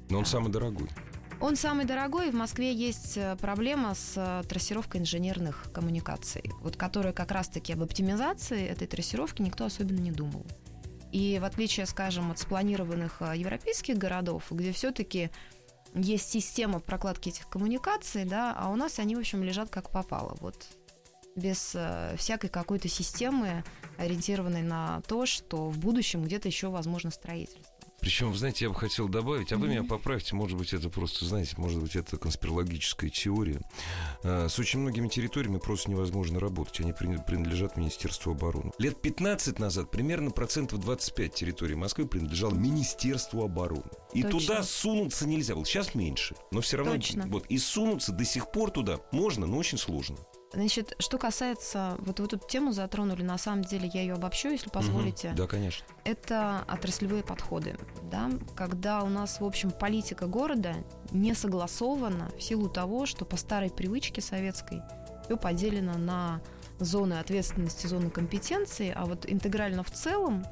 [0.10, 0.90] Но он самый дорогой.
[1.40, 6.78] Он самый дорогой, и в Москве есть э, проблема с э, трассировкой инженерных коммуникаций, вот
[6.78, 10.46] которая как раз-таки об оптимизации этой трассировки никто особенно не думал.
[11.14, 15.30] И в отличие, скажем, от спланированных э, европейских городов, где все-таки
[15.94, 20.36] есть система прокладки этих коммуникаций, да, а у нас они, в общем, лежат как попало,
[20.42, 20.56] вот
[21.36, 23.64] без э, всякой какой-то системы,
[23.98, 27.73] ориентированной на то, что в будущем где-то еще возможно строительство.
[28.04, 31.24] Причем, вы знаете, я бы хотел добавить, а вы меня поправьте, может быть, это просто,
[31.24, 33.62] знаете, может быть, это конспирологическая теория.
[34.24, 36.82] Э, С очень многими территориями просто невозможно работать.
[36.82, 38.74] Они при- принадлежат Министерству обороны.
[38.78, 43.84] Лет 15 назад примерно процентов 25 территории Москвы принадлежало Министерству обороны.
[44.14, 44.40] И Точно.
[44.40, 45.66] туда сунуться нельзя было.
[45.66, 46.36] Сейчас меньше.
[46.52, 47.26] Но все равно Точно.
[47.28, 50.18] вот и сунуться до сих пор туда можно, но очень сложно.
[50.54, 54.70] Значит, что касается, вот вы эту тему затронули, на самом деле я ее обобщу, если
[54.70, 55.30] позволите.
[55.30, 55.38] Мгм.
[55.38, 55.86] Да, конечно.
[56.04, 57.76] Это отраслевые подходы,
[58.12, 60.76] да, когда у нас, в общем, политика города
[61.12, 64.82] не согласована в силу того, что по старой привычке советской
[65.26, 66.40] все поделено на
[66.80, 70.46] зоны ответственности, зоны компетенции, а вот интегрально в целом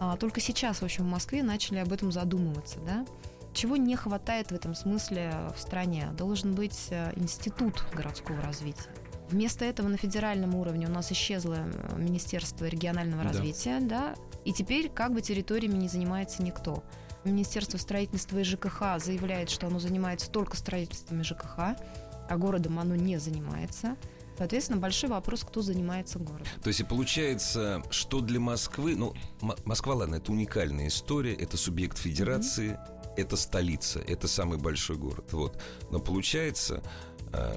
[0.00, 3.04] а, только сейчас, в общем, в Москве начали об этом задумываться, да.
[3.52, 6.08] Чего не хватает в этом смысле в стране?
[6.16, 8.88] Должен быть э, институт городского развития.
[9.32, 13.28] Вместо этого на федеральном уровне у нас исчезло э, Министерство регионального Да.
[13.30, 14.14] развития, да,
[14.44, 16.84] и теперь как бы территориями не занимается никто.
[17.24, 23.18] Министерство строительства и ЖКХ заявляет, что оно занимается только строительством ЖКХ, а городом оно не
[23.18, 23.96] занимается.
[24.36, 26.46] Соответственно, большой вопрос, кто занимается городом.
[26.62, 29.14] То есть и получается, что для Москвы, ну,
[29.64, 32.78] Москва, ладно, это уникальная история, это субъект федерации,
[33.16, 35.60] это столица, это самый большой город, вот.
[35.90, 36.82] Но получается,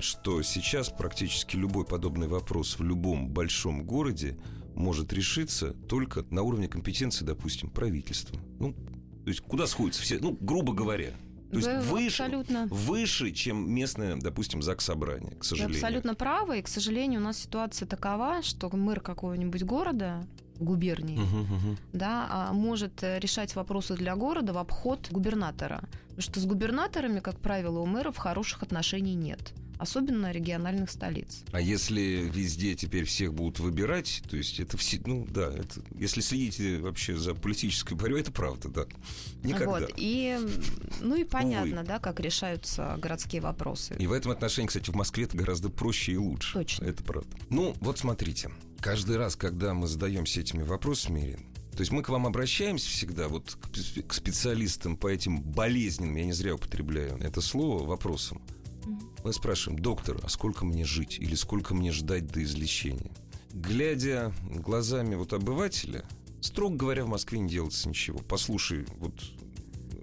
[0.01, 4.37] что сейчас практически любой подобный вопрос в любом большом городе
[4.75, 8.37] может решиться только на уровне компетенции, допустим, правительства.
[8.59, 11.11] Ну, то есть куда сходятся все, ну, грубо говоря.
[11.51, 15.77] То есть Вы выше, абсолютно, выше, чем местное, допустим, ЗАГС собрание, к вы сожалению.
[15.77, 20.25] абсолютно правы, и, к сожалению, у нас ситуация такова, что мэр какого-нибудь города,
[20.59, 21.77] губернии, Мгм, мгм.
[21.93, 25.83] да, а, может э, решать вопросы для города в обход губернатора.
[26.07, 29.53] Потому что с губернаторами, как правило, у мэров хороших отношений нет.
[29.77, 31.43] Особенно региональных столиц.
[31.51, 36.21] А если везде теперь всех будут выбирать, то есть это все, ну да, это, если
[36.21, 38.85] следите вообще за политической борьбой, это правда, да.
[39.43, 39.65] Никогда.
[39.65, 39.91] Вот.
[39.97, 40.39] И,
[41.01, 43.95] ну и понятно, да, как решаются городские вопросы.
[43.99, 46.53] И в этом отношении, кстати, в Москве это гораздо проще и лучше.
[46.53, 46.85] Точно.
[46.85, 47.35] Это правда.
[47.49, 51.43] Ну, вот смотрите, каждый раз, когда мы задаемся этими вопросами, Ирина,
[51.75, 53.57] то есть мы к вам обращаемся всегда, вот
[54.07, 58.41] к специалистам по этим болезненным, я не зря употребляю это слово, вопросам.
[59.23, 63.11] Мы спрашиваем, доктор, а сколько мне жить или сколько мне ждать до излечения?
[63.51, 66.05] Глядя глазами вот обывателя,
[66.41, 68.19] строго говоря, в Москве не делается ничего.
[68.19, 69.13] Послушай, вот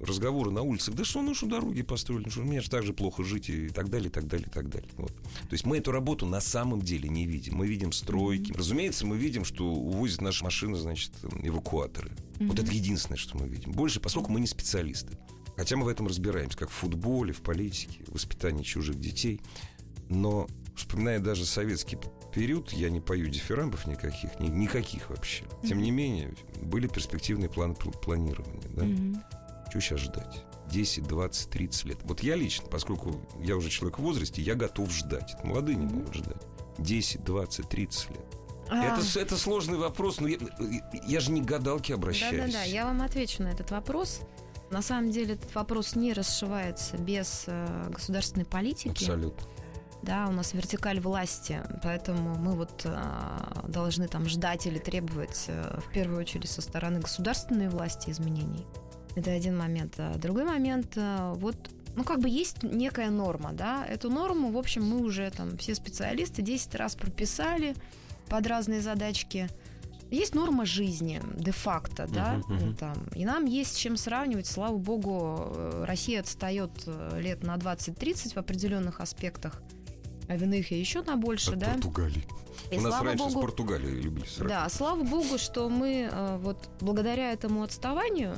[0.03, 2.93] разговоры на улицах, да что, ну что дороги построили, ну что, мне же так же
[2.93, 4.91] плохо жить и так далее, и так далее, и так далее.
[4.97, 5.13] Вот.
[5.15, 7.55] То есть мы эту работу на самом деле не видим.
[7.55, 8.53] Мы видим стройки.
[8.53, 12.11] Разумеется, мы видим, что увозят наши машины, значит, эвакуаторы.
[12.41, 13.73] Вот это единственное, что мы видим.
[13.73, 15.17] Больше, поскольку мы не специалисты.
[15.57, 19.41] Хотя мы в этом разбираемся, как в футболе, в политике, в воспитании чужих детей.
[20.09, 21.99] Но, вспоминая даже советский
[22.35, 25.45] период, я не пою дифирамбов никаких, ни- никаких вообще.
[25.67, 28.69] Тем не менее, были перспективные планы пл- планирования.
[28.71, 28.85] Да?
[28.85, 29.23] Мгм.
[29.71, 30.45] Что сейчас ждать?
[30.71, 31.99] 10, 20, 30 лет.
[32.05, 35.35] Вот я лично, поскольку я уже человек в возрасте, я готов ждать.
[35.35, 36.41] Это молодые не могут ждать.
[36.79, 38.21] 10, 20, 30 лет.
[38.71, 40.39] А, Это, это сложный вопрос, но я,
[41.07, 42.37] я же не к гадалке обращаюсь.
[42.53, 44.21] Да-да-да, я вам отвечу на этот вопрос.
[44.73, 49.05] На самом деле этот вопрос не расшивается без э, государственной политики.
[49.05, 49.47] Абсолютно.
[50.03, 55.79] да, у нас вертикаль власти, поэтому мы вот э, должны там ждать или требовать э,
[55.87, 58.65] в первую очередь со стороны государственной власти изменений.
[59.15, 59.97] Это один момент.
[59.99, 61.57] А другой момент, э, вот
[61.95, 65.75] ну, как бы есть некая норма, да, эту норму, в общем, мы уже там все
[65.75, 67.75] специалисты 10 раз прописали
[68.29, 69.51] под разные задачки.
[70.13, 72.59] Есть норма жизни, де-факто, да, мгм.
[72.67, 74.47] ну, там, и нам есть с чем сравнивать.
[74.47, 79.63] Слава богу, э, Россия отстает э, лет на 20-30 в определенных аспектах,
[80.29, 81.73] а в иных и еще на больше, От да.
[81.73, 82.25] Португалии.
[82.71, 84.65] И У нас раньше с богу, Португалией любили сравнивать.
[84.65, 88.37] да, слава богу, что мы э, вот благодаря этому отставанию,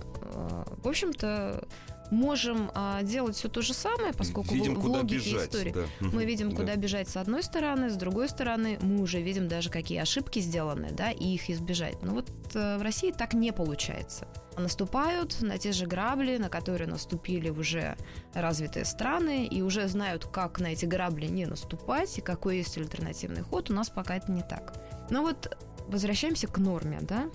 [0.83, 1.67] в общем-то,
[2.15, 5.49] можем а, делать все то же самое, поскольку Видим, в, в логике бежать.
[5.55, 5.73] истории.
[5.73, 5.85] да.
[6.01, 6.57] Мы видим, Да.
[6.57, 10.91] куда бежать с одной стороны, с другой стороны, мы уже видим даже, какие ошибки сделаны,
[10.93, 12.03] да, и их избежать.
[12.03, 14.27] Но вот э, в России так не получается.
[14.57, 17.97] Наступают на те же грабли, на которые наступили уже
[18.35, 23.43] развитые страны, и уже знают, как на эти грабли не наступать, и какой есть альтернативный
[23.43, 23.71] ход.
[23.71, 24.75] У нас пока это не так.
[25.11, 25.57] Но вот
[25.89, 27.29] возвращаемся к норме, да.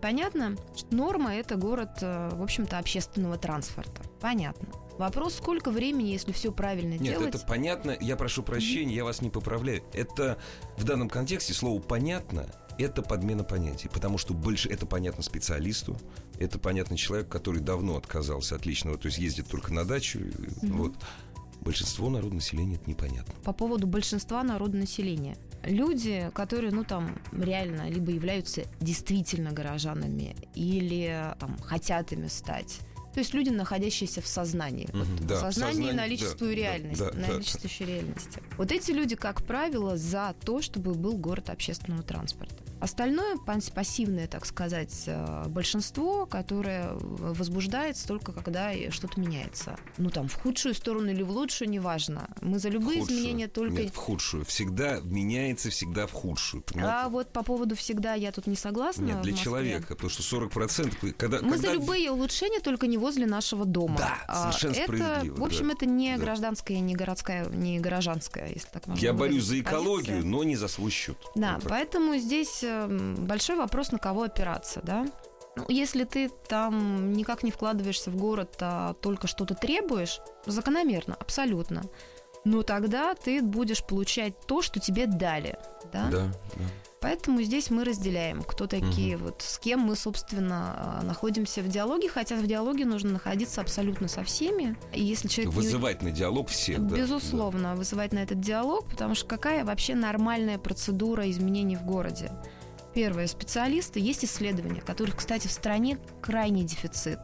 [0.00, 4.02] Понятно, что норма– это город, э, в общем-то, общественного транспорта.
[4.20, 4.68] Понятно.
[4.98, 7.34] Вопрос, сколько времени, если все правильно Нет, делать?
[7.34, 7.96] это понятно.
[8.00, 9.82] Я прошу прощения, я вас не поправляю.
[9.92, 10.38] Это
[10.78, 12.46] в данном контексте слово понятно.
[12.78, 15.96] Это подмена понятий, потому что больше это понятно специалисту,
[16.38, 20.18] это понятно человеку, который давно отказался от личного, то есть ездит только на дачу.
[20.18, 20.94] и Вот
[21.62, 23.32] большинство народного населения это непонятно.
[23.44, 25.36] по поводу большинства народонаселения.
[25.66, 32.80] Люди, которые, ну, там, реально либо являются действительно горожанами, или там, хотят ими стать.
[33.16, 34.90] То есть люди, находящиеся в сознании.
[34.92, 37.28] Мгм, Вот да, в сознании сознание, наличествую да, да, реальность, да, да.
[37.28, 38.42] наличествующей реальности.
[38.58, 42.54] Вот эти люди, как правило, за то, чтобы был город общественного транспорта.
[42.78, 49.78] Остальное пас- пассивное, так сказать, э, большинство, которое возбуждается только когда что-то меняется.
[49.96, 52.28] Ну там в худшую сторону или в лучшую, неважно.
[52.42, 53.18] Мы за любые Худшую.
[53.18, 54.44] изменения только Нет, в худшую.
[54.44, 56.62] Всегда меняется, всегда в худшую.
[56.64, 56.92] понимаете?
[57.06, 59.04] а вот по поводу всегда я тут не согласна.
[59.06, 63.26] Нет, для человека, потому что 40%, когда, Мы когда за любые улучшения, только не возле
[63.26, 63.96] нашего дома.
[63.98, 65.74] Да, А совершенно это, справедливо, В общем, да.
[65.74, 66.22] это не Да.
[66.24, 70.28] гражданская, не городская, не горожанская, если так можно Я борюсь за экологию, позиция.
[70.30, 71.16] но не за свой счет.
[71.36, 71.70] Да, Вот так.
[71.70, 75.06] поэтому здесь эм, большой вопрос, на кого опираться, да?
[75.56, 81.84] Ну, если ты там никак не вкладываешься в город, а только что-то требуешь, закономерно, абсолютно.
[82.44, 85.56] Но тогда ты будешь получать то, что тебе дали,
[85.92, 86.08] да?
[86.10, 86.64] Да, да.
[87.00, 92.08] Поэтому здесь мы разделяем, кто такие, вот с кем мы, собственно, э, находимся в диалоге,
[92.08, 94.76] хотя в диалоге нужно находиться абсолютно со всеми.
[94.94, 96.84] И если человек не- Вызывать на диалог всех.
[96.86, 102.32] да, Безусловно, вызывать на этот диалог, потому что какая вообще нормальная процедура изменений в городе?
[102.94, 107.18] Первое, специалисты, есть исследования, которых, кстати, в стране крайний дефицит.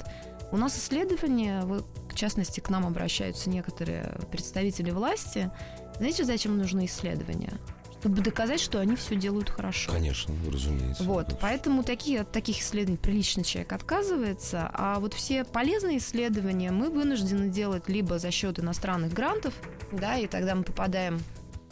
[0.53, 5.51] У нас исследования, в частности, к нам обращаются некоторые представители власти.
[5.97, 7.55] Знаете, зачем нужны исследования?
[8.03, 9.93] Чтобы доказать, что они все делают хорошо.
[9.93, 11.05] Конечно, разумеется.
[11.05, 11.39] Вот, Да.
[11.41, 17.49] поэтому такие, от таких исследований приличный человек отказывается, а вот все полезные исследования мы вынуждены
[17.49, 19.55] делать либо за счет иностранных грантов,
[19.93, 21.21] да, и тогда мы попадаем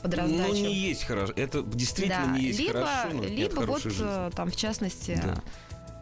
[0.02, 0.48] под раздачу.
[0.48, 1.32] Ну, не есть хорошо.
[1.34, 4.06] Это действительно да, не есть либо, хорошо, но либо вот жизни.
[4.08, 5.42] э, там в частности Да.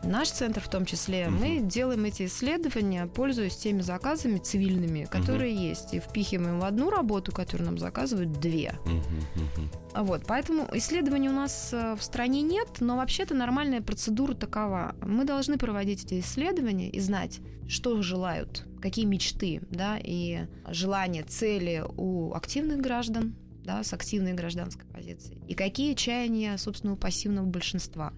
[0.05, 1.39] Наш центр в том числе, Мгм.
[1.41, 7.33] мы делаем эти исследования, пользуясь теми заказами цивильными, которые есть, и впихиваем в одну работу,
[7.33, 8.75] которую нам заказывают две.
[8.85, 9.71] Мгм.
[9.95, 14.95] А Вот, поэтому исследований у нас э, в стране нет, но вообще-то нормальная процедура такова.
[15.03, 21.85] Мы должны проводить эти исследования и знать, что желают, какие мечты, да, и желания, цели
[21.97, 23.35] у активных граждан,
[23.65, 28.13] да, с активной гражданской позицией, и какие чаяния, собственно, у пассивного большинства.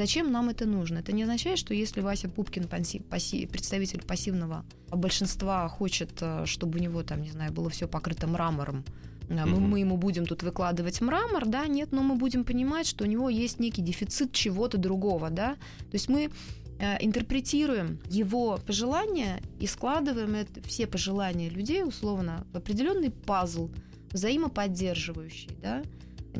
[0.00, 1.00] Зачем нам это нужно?
[1.00, 6.78] Это не означает, что если Вася Пупкин, паси- паси- представитель пассивного большинства, хочет, э, чтобы
[6.78, 8.82] у него там, не знаю, было все покрыто мрамором,
[9.28, 9.70] а мы, Мгм.
[9.70, 13.28] мы ему будем тут выкладывать мрамор, да, нет, но мы будем понимать, что у него
[13.28, 15.56] есть некий дефицит чего-то другого, да.
[15.90, 16.30] То есть мы
[16.82, 23.68] э, интерпретируем его пожелания и складываем это, все пожелания людей условно в определенный пазл,
[24.12, 25.82] взаимоподдерживающий, да,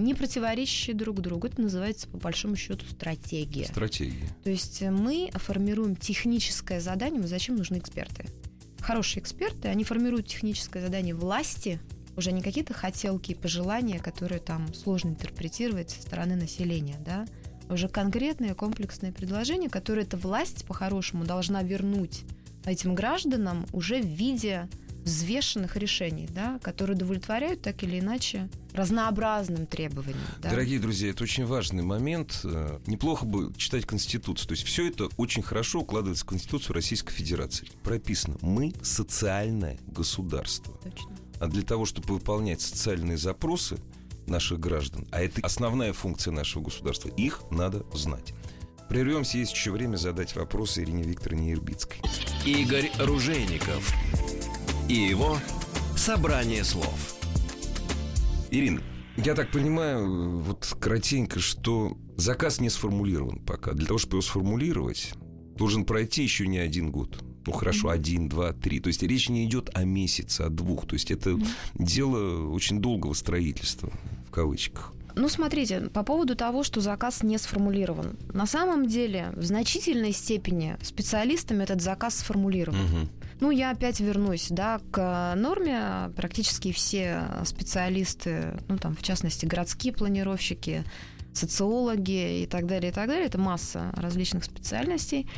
[0.01, 1.47] не противоречащие друг другу.
[1.47, 3.67] Это называется, по большому счету, стратегия.
[3.67, 4.29] Стратегия.
[4.45, 7.23] То есть э, мы формируем техническое задание.
[7.27, 8.27] Зачем нужны эксперты?
[8.81, 11.79] Хорошие эксперты, они формируют техническое задание власти,
[12.17, 17.27] уже не какие-то хотелки и пожелания, которые там сложно интерпретировать со стороны населения, да,
[17.69, 22.23] а уже конкретное комплексное предложение, которое эта власть по-хорошему должна вернуть
[22.67, 24.69] этим гражданам уже в виде
[25.05, 30.19] взвешенных решений, да, которые удовлетворяют так или иначе разнообразным требованиям.
[30.43, 30.51] Да?
[30.51, 32.41] Дорогие друзья, это очень важный момент.
[32.45, 34.47] Э, Неплохо бы читать Конституцию.
[34.49, 37.67] То есть все это очень хорошо укладывается в Конституцию Российской Федерации.
[37.83, 40.75] Прописано, мы социальное государство.
[40.85, 41.11] Точно.
[41.41, 43.79] а для того, чтобы выполнять социальные запросы
[44.27, 48.33] наших граждан, а это основная функция нашего государства, их надо знать.
[48.89, 52.01] Прервемся, есть еще время задать вопросы Ирине Викторовне Ирбицкой.
[52.45, 53.93] Игорь Ружейников
[54.91, 55.39] и его
[55.97, 57.17] «Собрание слов».
[58.51, 58.83] Ирина,
[59.17, 63.73] я так понимаю, вот кратенько, что заказ не сформулирован пока.
[63.73, 65.13] Для того, чтобы его сформулировать,
[65.55, 67.23] должен пройти еще не один год.
[67.47, 68.81] Ну хорошо, один, два, три.
[68.81, 70.89] То есть речь не идет о месяце, о двух.
[70.89, 71.39] То есть это
[71.75, 73.93] дело очень долгого строительства,
[74.27, 74.93] в кавычках.
[75.15, 78.17] Ну, смотрите, по поводу того, что заказ не сформулирован.
[78.33, 82.81] На самом деле, в значительной степени специалистами этот заказ сформулирован.
[82.81, 83.09] Угу.
[83.41, 86.11] Ну, я опять вернусь, да, к норме.
[86.15, 90.85] Практически все специалисты, ну, там, в частности, городские планировщики,
[91.33, 95.29] социологи и так далее, и так далее, это масса различных специальностей.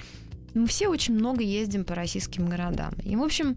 [0.54, 2.92] Мы все очень много ездим по российским городам.
[3.04, 3.56] И, в общем,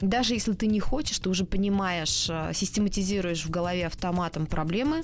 [0.00, 5.02] даже если ты не хочешь, ты уже понимаешь, э, систематизируешь в голове автоматом проблемы,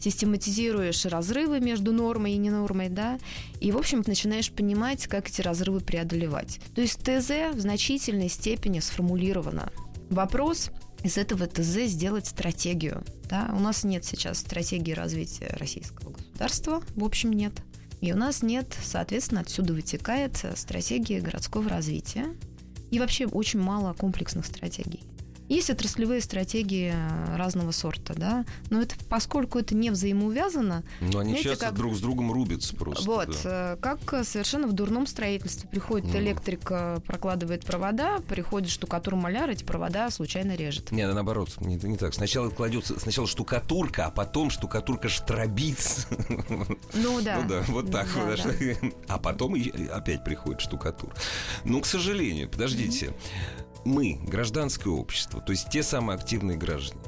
[0.00, 3.18] систематизируешь разрывы между нормой и ненормой, да,
[3.60, 6.60] и, в общем, начинаешь понимать, как эти разрывы преодолевать.
[6.74, 9.72] То есть ТЗ в значительной степени сформулировано.
[10.10, 10.70] Вопрос
[11.02, 13.04] из этого ТЗ сделать стратегию.
[13.28, 13.50] Да?
[13.56, 17.52] У нас нет сейчас стратегии развития российского государства, в общем, нет.
[18.00, 22.26] И у нас нет, соответственно, отсюда вытекает стратегия городского развития.
[22.90, 25.02] И вообще очень мало комплексных стратегий.
[25.48, 30.82] Есть отраслевые стратегии э, разного сорта, да, но это, поскольку это не взаимоувязано...
[31.00, 33.04] Но они знаете, часто как, друг с другом рубятся просто.
[33.04, 33.74] Вот, да.
[33.74, 35.68] Э, как совершенно в дурном строительстве.
[35.68, 36.18] Приходит mm.
[36.18, 40.90] электрик, э, прокладывает провода, приходит штукатур-маляр, эти провода случайно режет.
[40.90, 42.12] Нет, наоборот, не, не так.
[42.14, 46.08] Сначала кладется, сначала штукатурка, а потом штукатурка штробиц.
[46.94, 47.40] Ну да.
[47.40, 48.08] Ну да, вот так.
[48.14, 48.88] Да, вот, да.
[49.08, 49.54] А потом
[49.92, 51.14] опять приходит штукатур.
[51.64, 53.06] Ну, к сожалению, подождите.
[53.06, 57.00] Mm-hmm мы, гражданское общество, то есть те самые активные граждане,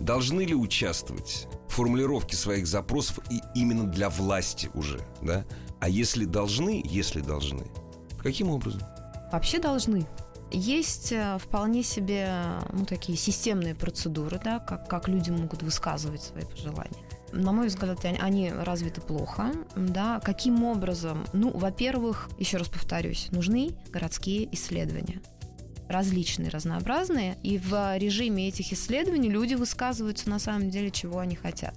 [0.00, 5.44] должны ли участвовать в формулировке своих запросов и именно для власти уже, да?
[5.80, 7.66] А если должны, если должны,
[8.22, 8.82] каким образом?
[9.32, 10.06] Вообще должны.
[10.50, 12.30] Есть э, вполне себе
[12.72, 17.02] ну, такие системные процедуры, да, как, как люди могут высказывать свои пожелания.
[17.32, 19.52] На мой взгляд, они развиты плохо.
[19.74, 20.20] Да.
[20.20, 21.26] Каким образом?
[21.32, 25.20] Ну, во-первых, еще раз повторюсь, нужны городские исследования
[25.88, 31.74] различные, разнообразные, и в режиме этих исследований люди высказываются на самом деле, чего они хотят.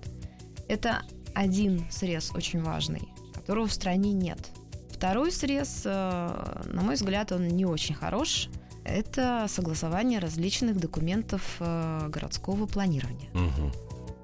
[0.67, 1.03] Это
[1.33, 4.49] один срез очень важный, которого в стране нет.
[4.91, 8.49] Второй срез, э, на мой взгляд, он не очень хорош.
[8.83, 13.29] Это согласование различных документов э, городского планирования.
[13.33, 13.71] Угу.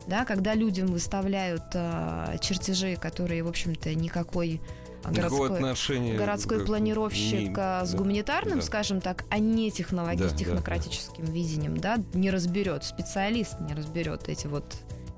[0.08, 4.62] Да, когда людям выставляют э, чертежи, которые, в общем-то, никакой
[5.10, 8.66] городской, отношения городской планировщик не, с гуманитарным, да.
[8.66, 11.32] скажем так, а не технологи, да, технократическим да.
[11.32, 14.66] видением, да, не разберет, специалист не разберет эти вот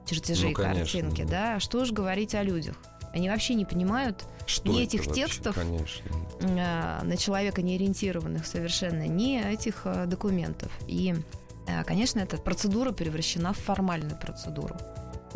[0.06, 1.54] чертежи ну, и конечно, картинки, да.
[1.54, 1.60] да.
[1.60, 2.76] Что ж говорить о людях?
[3.14, 5.24] Они вообще не понимают что ни этих вообще?
[5.24, 6.06] текстов, конечно.
[6.42, 10.72] Э, на человека не ориентированных совершенно, ни этих документов.
[10.88, 11.16] И,
[11.86, 14.76] конечно, эта процедура превращена в формальную процедуру.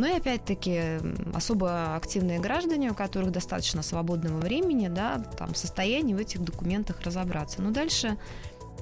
[0.01, 0.97] Ну и опять-таки
[1.31, 7.01] особо активные граждане, у которых достаточно свободного времени, да, там в состоянии в этих документах
[7.01, 7.61] разобраться.
[7.61, 8.17] Но дальше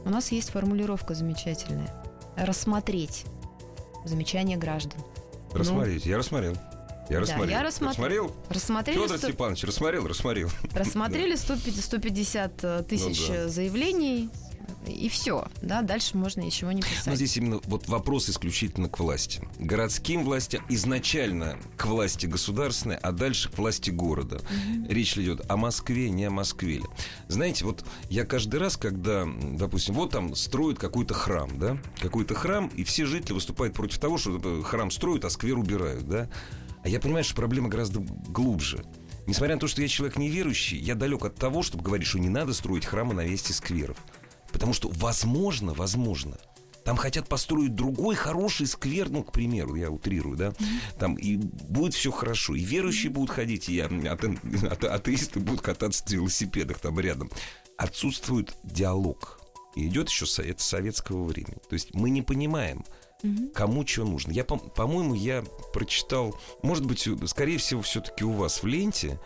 [0.06, 1.94] у нас есть формулировка замечательная.
[2.38, 3.26] Рассмотреть
[4.06, 4.98] замечания граждан.
[5.52, 6.56] Рассмотреть, ну, я рассмотрел.
[7.10, 7.48] Я рассмотрел.
[7.48, 7.92] Да, я рассмотр...
[7.92, 8.36] рассмотрел.
[8.50, 9.28] Рассмотрели Федор 100...
[9.28, 10.50] Степанович, рассмотрел, рассмотрел.
[10.74, 13.48] Рассмотрели 150 э, тысяч ну, да.
[13.50, 14.30] заявлений
[14.88, 17.08] и все, да, дальше можно ничего не писать.
[17.08, 19.48] Но здесь именно вот вопрос исключительно к власти.
[19.60, 24.38] Городским властям изначально к власти государственной, а дальше к власти города.
[24.38, 24.88] Угу.
[24.90, 26.82] Речь идет о Москве, не о Москве.
[27.28, 32.68] Знаете, вот я каждый раз, когда, допустим, вот там строят какой-то храм, да, какой-то храм,
[32.68, 36.30] и все жители выступают против того, что храм строят, а сквер убирают, да.
[36.84, 38.84] А я понимаю, что проблема гораздо глубже.
[39.28, 42.30] Несмотря на то, что я человек неверующий, я далек от того, чтобы говорить, что не
[42.30, 43.98] надо строить храмы на месте скверов.
[44.52, 46.38] Потому что, возможно, возможно,
[46.84, 50.54] там хотят построить другой хороший сквер, ну, к примеру, я утрирую, да,
[50.98, 54.38] там и будет все хорошо, и верующие будут ходить, и ате,
[54.88, 57.30] атеисты будут кататься на велосипедах там рядом.
[57.78, 59.40] Отсутствует диалог.
[59.76, 61.60] И идет еще совет советского времени.
[61.70, 62.84] То есть мы не понимаем,
[63.54, 64.32] кому что нужно.
[64.32, 65.44] Я, по-моему, я
[65.74, 69.20] прочитал, может быть, скорее всего, все-таки у вас в ленте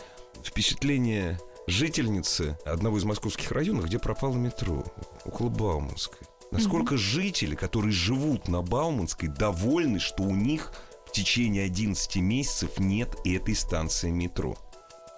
[0.43, 4.83] впечатление жительницы одного из московских районов, где пропало метро,
[5.25, 6.27] около Бауманской.
[6.51, 6.99] Насколько mm-hmm.
[6.99, 10.71] жители, которые живут на Бауманской, довольны, что у них
[11.07, 14.55] в течение 11 месяцев нет этой станции метро.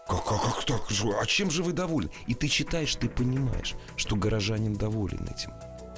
[0.07, 0.81] Как, как, как так?
[1.19, 2.11] А чем же вы довольны?
[2.27, 5.51] И ты читаешь, ты понимаешь, что горожанин доволен этим.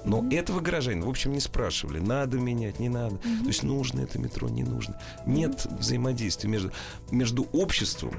[0.06, 0.40] Но mm-hmm.
[0.40, 3.16] этого горожанина, в общем, не спрашивали, надо менять, не надо.
[3.16, 3.42] Mm-hmm.
[3.42, 5.00] То есть нужно это метро, не нужно.
[5.26, 5.78] Нет mm-hmm.
[5.78, 6.72] взаимодействия между,
[7.12, 8.14] между обществом,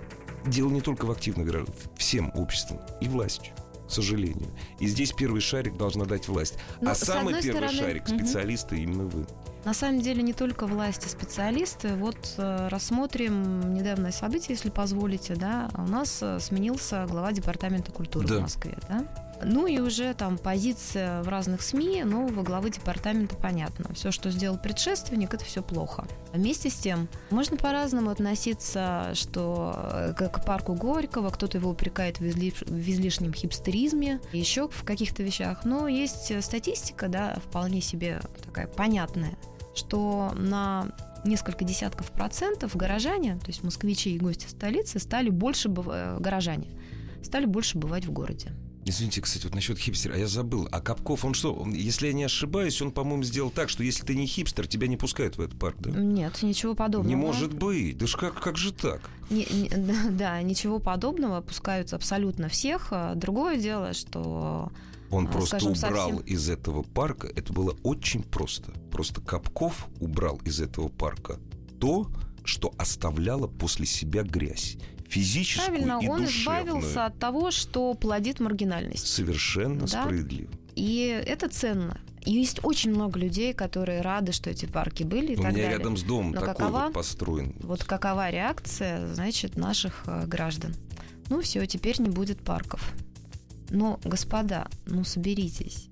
[0.48, 3.54] дело не только в активных гражданах, всем обществом и властью
[3.88, 4.50] к сожалению.
[4.80, 6.56] И здесь первый шарик должна дать власть.
[6.80, 7.72] Но, ну, а самый первый стороны...
[7.72, 8.82] шарик специалисты угу.
[8.82, 9.26] именно вы.
[9.64, 11.94] На самом деле не только власти, специалисты.
[11.94, 15.34] Вот э, рассмотрим недавнее событие, если позволите.
[15.34, 15.70] Да?
[15.74, 18.38] У нас э, сменился глава департамента культуры да.
[18.38, 18.78] в Москве.
[18.88, 19.06] Да?
[19.44, 23.94] Ну и уже там позиция в разных СМИ нового главы департамента понятно.
[23.94, 26.06] Все, что сделал предшественник, это все плохо.
[26.32, 32.26] Вместе с тем, можно по-разному относиться, что э, к парку Горького, кто-то его упрекает в,
[32.26, 32.50] изли...
[32.50, 35.64] в излишнем хипстеризме, еще в каких-то вещах.
[35.64, 39.36] Но есть статистика, да, вполне себе такая понятная,
[39.74, 40.92] что на
[41.24, 46.68] несколько десятков процентов горожане, то есть москвичи и гости столицы, стали больше, э, горожане,
[47.22, 48.52] стали больше бывать в городе.
[48.88, 50.66] Извините, кстати, вот насчет хипстера, а я забыл.
[50.72, 54.02] А Капков, он что, он, если я не ошибаюсь, он, по-моему, сделал так, что если
[54.02, 55.90] ты не хипстер, тебя не пускают в этот парк, да?
[55.90, 57.06] Нет, ничего подобного.
[57.06, 57.98] Не может быть.
[57.98, 59.02] Да ж как, как же так?
[59.28, 61.42] Не, не, да, ничего подобного.
[61.42, 62.88] Пускаются абсолютно всех.
[62.90, 64.72] А другое дело, что...
[65.10, 66.26] Он а, просто скажем, убрал совсем...
[66.26, 67.26] из этого парка.
[67.36, 68.72] Это было очень просто.
[68.90, 71.38] Просто Капков убрал из этого парка
[71.78, 72.10] то,
[72.42, 74.78] что оставляло после себя грязь
[75.08, 79.06] физическую Правильно, и он избавился от того, что плодит маргинальность.
[79.06, 80.02] Совершенно да?
[80.02, 80.50] справедливо.
[80.76, 81.98] И это ценно.
[82.24, 85.62] И есть очень много людей, которые рады, что эти парки были и У так меня
[85.62, 85.78] далее.
[85.78, 87.54] рядом с домом Но такой какова, вот построен.
[87.60, 90.74] Вот какова реакция, значит, наших э, граждан?
[91.30, 92.92] Ну все, теперь не будет парков.
[93.70, 95.88] Но, господа, ну соберитесь.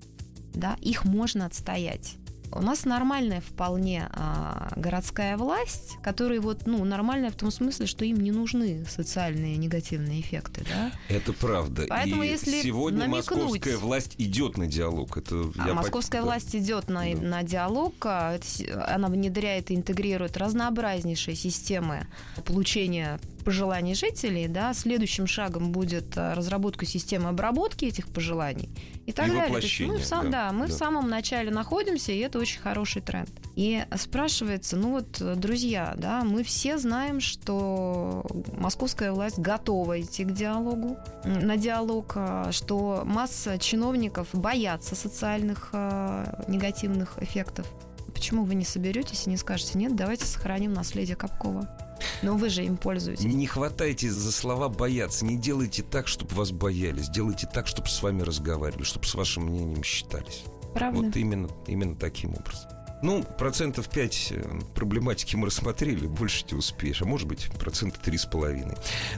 [0.53, 2.15] Да, их можно отстоять.
[2.51, 8.05] У нас нормальная вполне а, городская власть, которая вот, ну, нормальная в том смысле, что
[8.05, 10.91] им не нужны социальные негативные эффекты, да?
[11.09, 11.85] Это правда.
[11.89, 13.29] Поэтому И если сегодня намекнуть...
[13.29, 15.17] московская власть идет на диалог.
[15.17, 16.25] Это а я московская по...
[16.25, 17.21] власть идет на, да.
[17.21, 18.39] на диалог, а,
[18.87, 22.07] она внедряет и интегрирует разнообразнейшие системы
[22.45, 28.69] получения пожеланий жителей, да, следующим шагом будет а, разработка системы обработки этих пожеланий
[29.05, 29.61] и так и далее.
[29.61, 30.73] есть мы в сам, да, да, мы да.
[30.73, 33.29] в самом начале находимся, и это очень хороший тренд.
[33.55, 38.25] И спрашивается, ну вот, друзья, да, мы все знаем, что
[38.57, 46.43] московская власть готова идти к диалогу, на диалог, а, что масса чиновников боятся социальных э,
[46.49, 47.65] негативных эффектов.
[48.13, 51.86] Почему вы не соберетесь и не скажете, нет, давайте сохраним наследие Капкова?
[52.21, 53.25] Но вы же им пользуетесь.
[53.25, 55.25] Не хватайте за слова бояться.
[55.25, 57.09] Не делайте так, чтобы вас боялись.
[57.09, 60.43] Делайте так, чтобы с вами разговаривали, чтобы с вашим мнением считались.
[60.73, 61.01] Правда.
[61.01, 62.69] Вот именно, именно таким образом.
[63.03, 68.17] Ну, процентов 5 э, проблематики мы рассмотрели, больше не успеешь, а может быть, процента три
[68.17, 68.75] с половиной.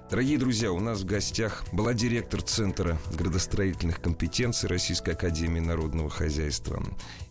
[0.10, 6.84] Дорогие друзья, у нас в гостях была директор Центра градостроительных компетенций Российской Академии Народного Хозяйства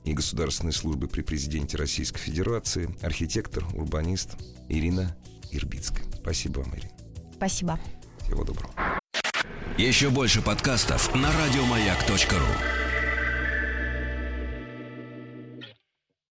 [0.04, 4.30] и Государственной службы при президенте Российской Федерации, архитектор, урбанист
[4.70, 5.14] Ирина
[5.50, 6.04] Ирбицкая.
[6.20, 6.92] Спасибо вам, Ирина.
[7.34, 7.78] Спасибо.
[8.24, 8.72] Всего доброго.
[9.76, 12.77] Еще больше подкастов на радиомаяк.ру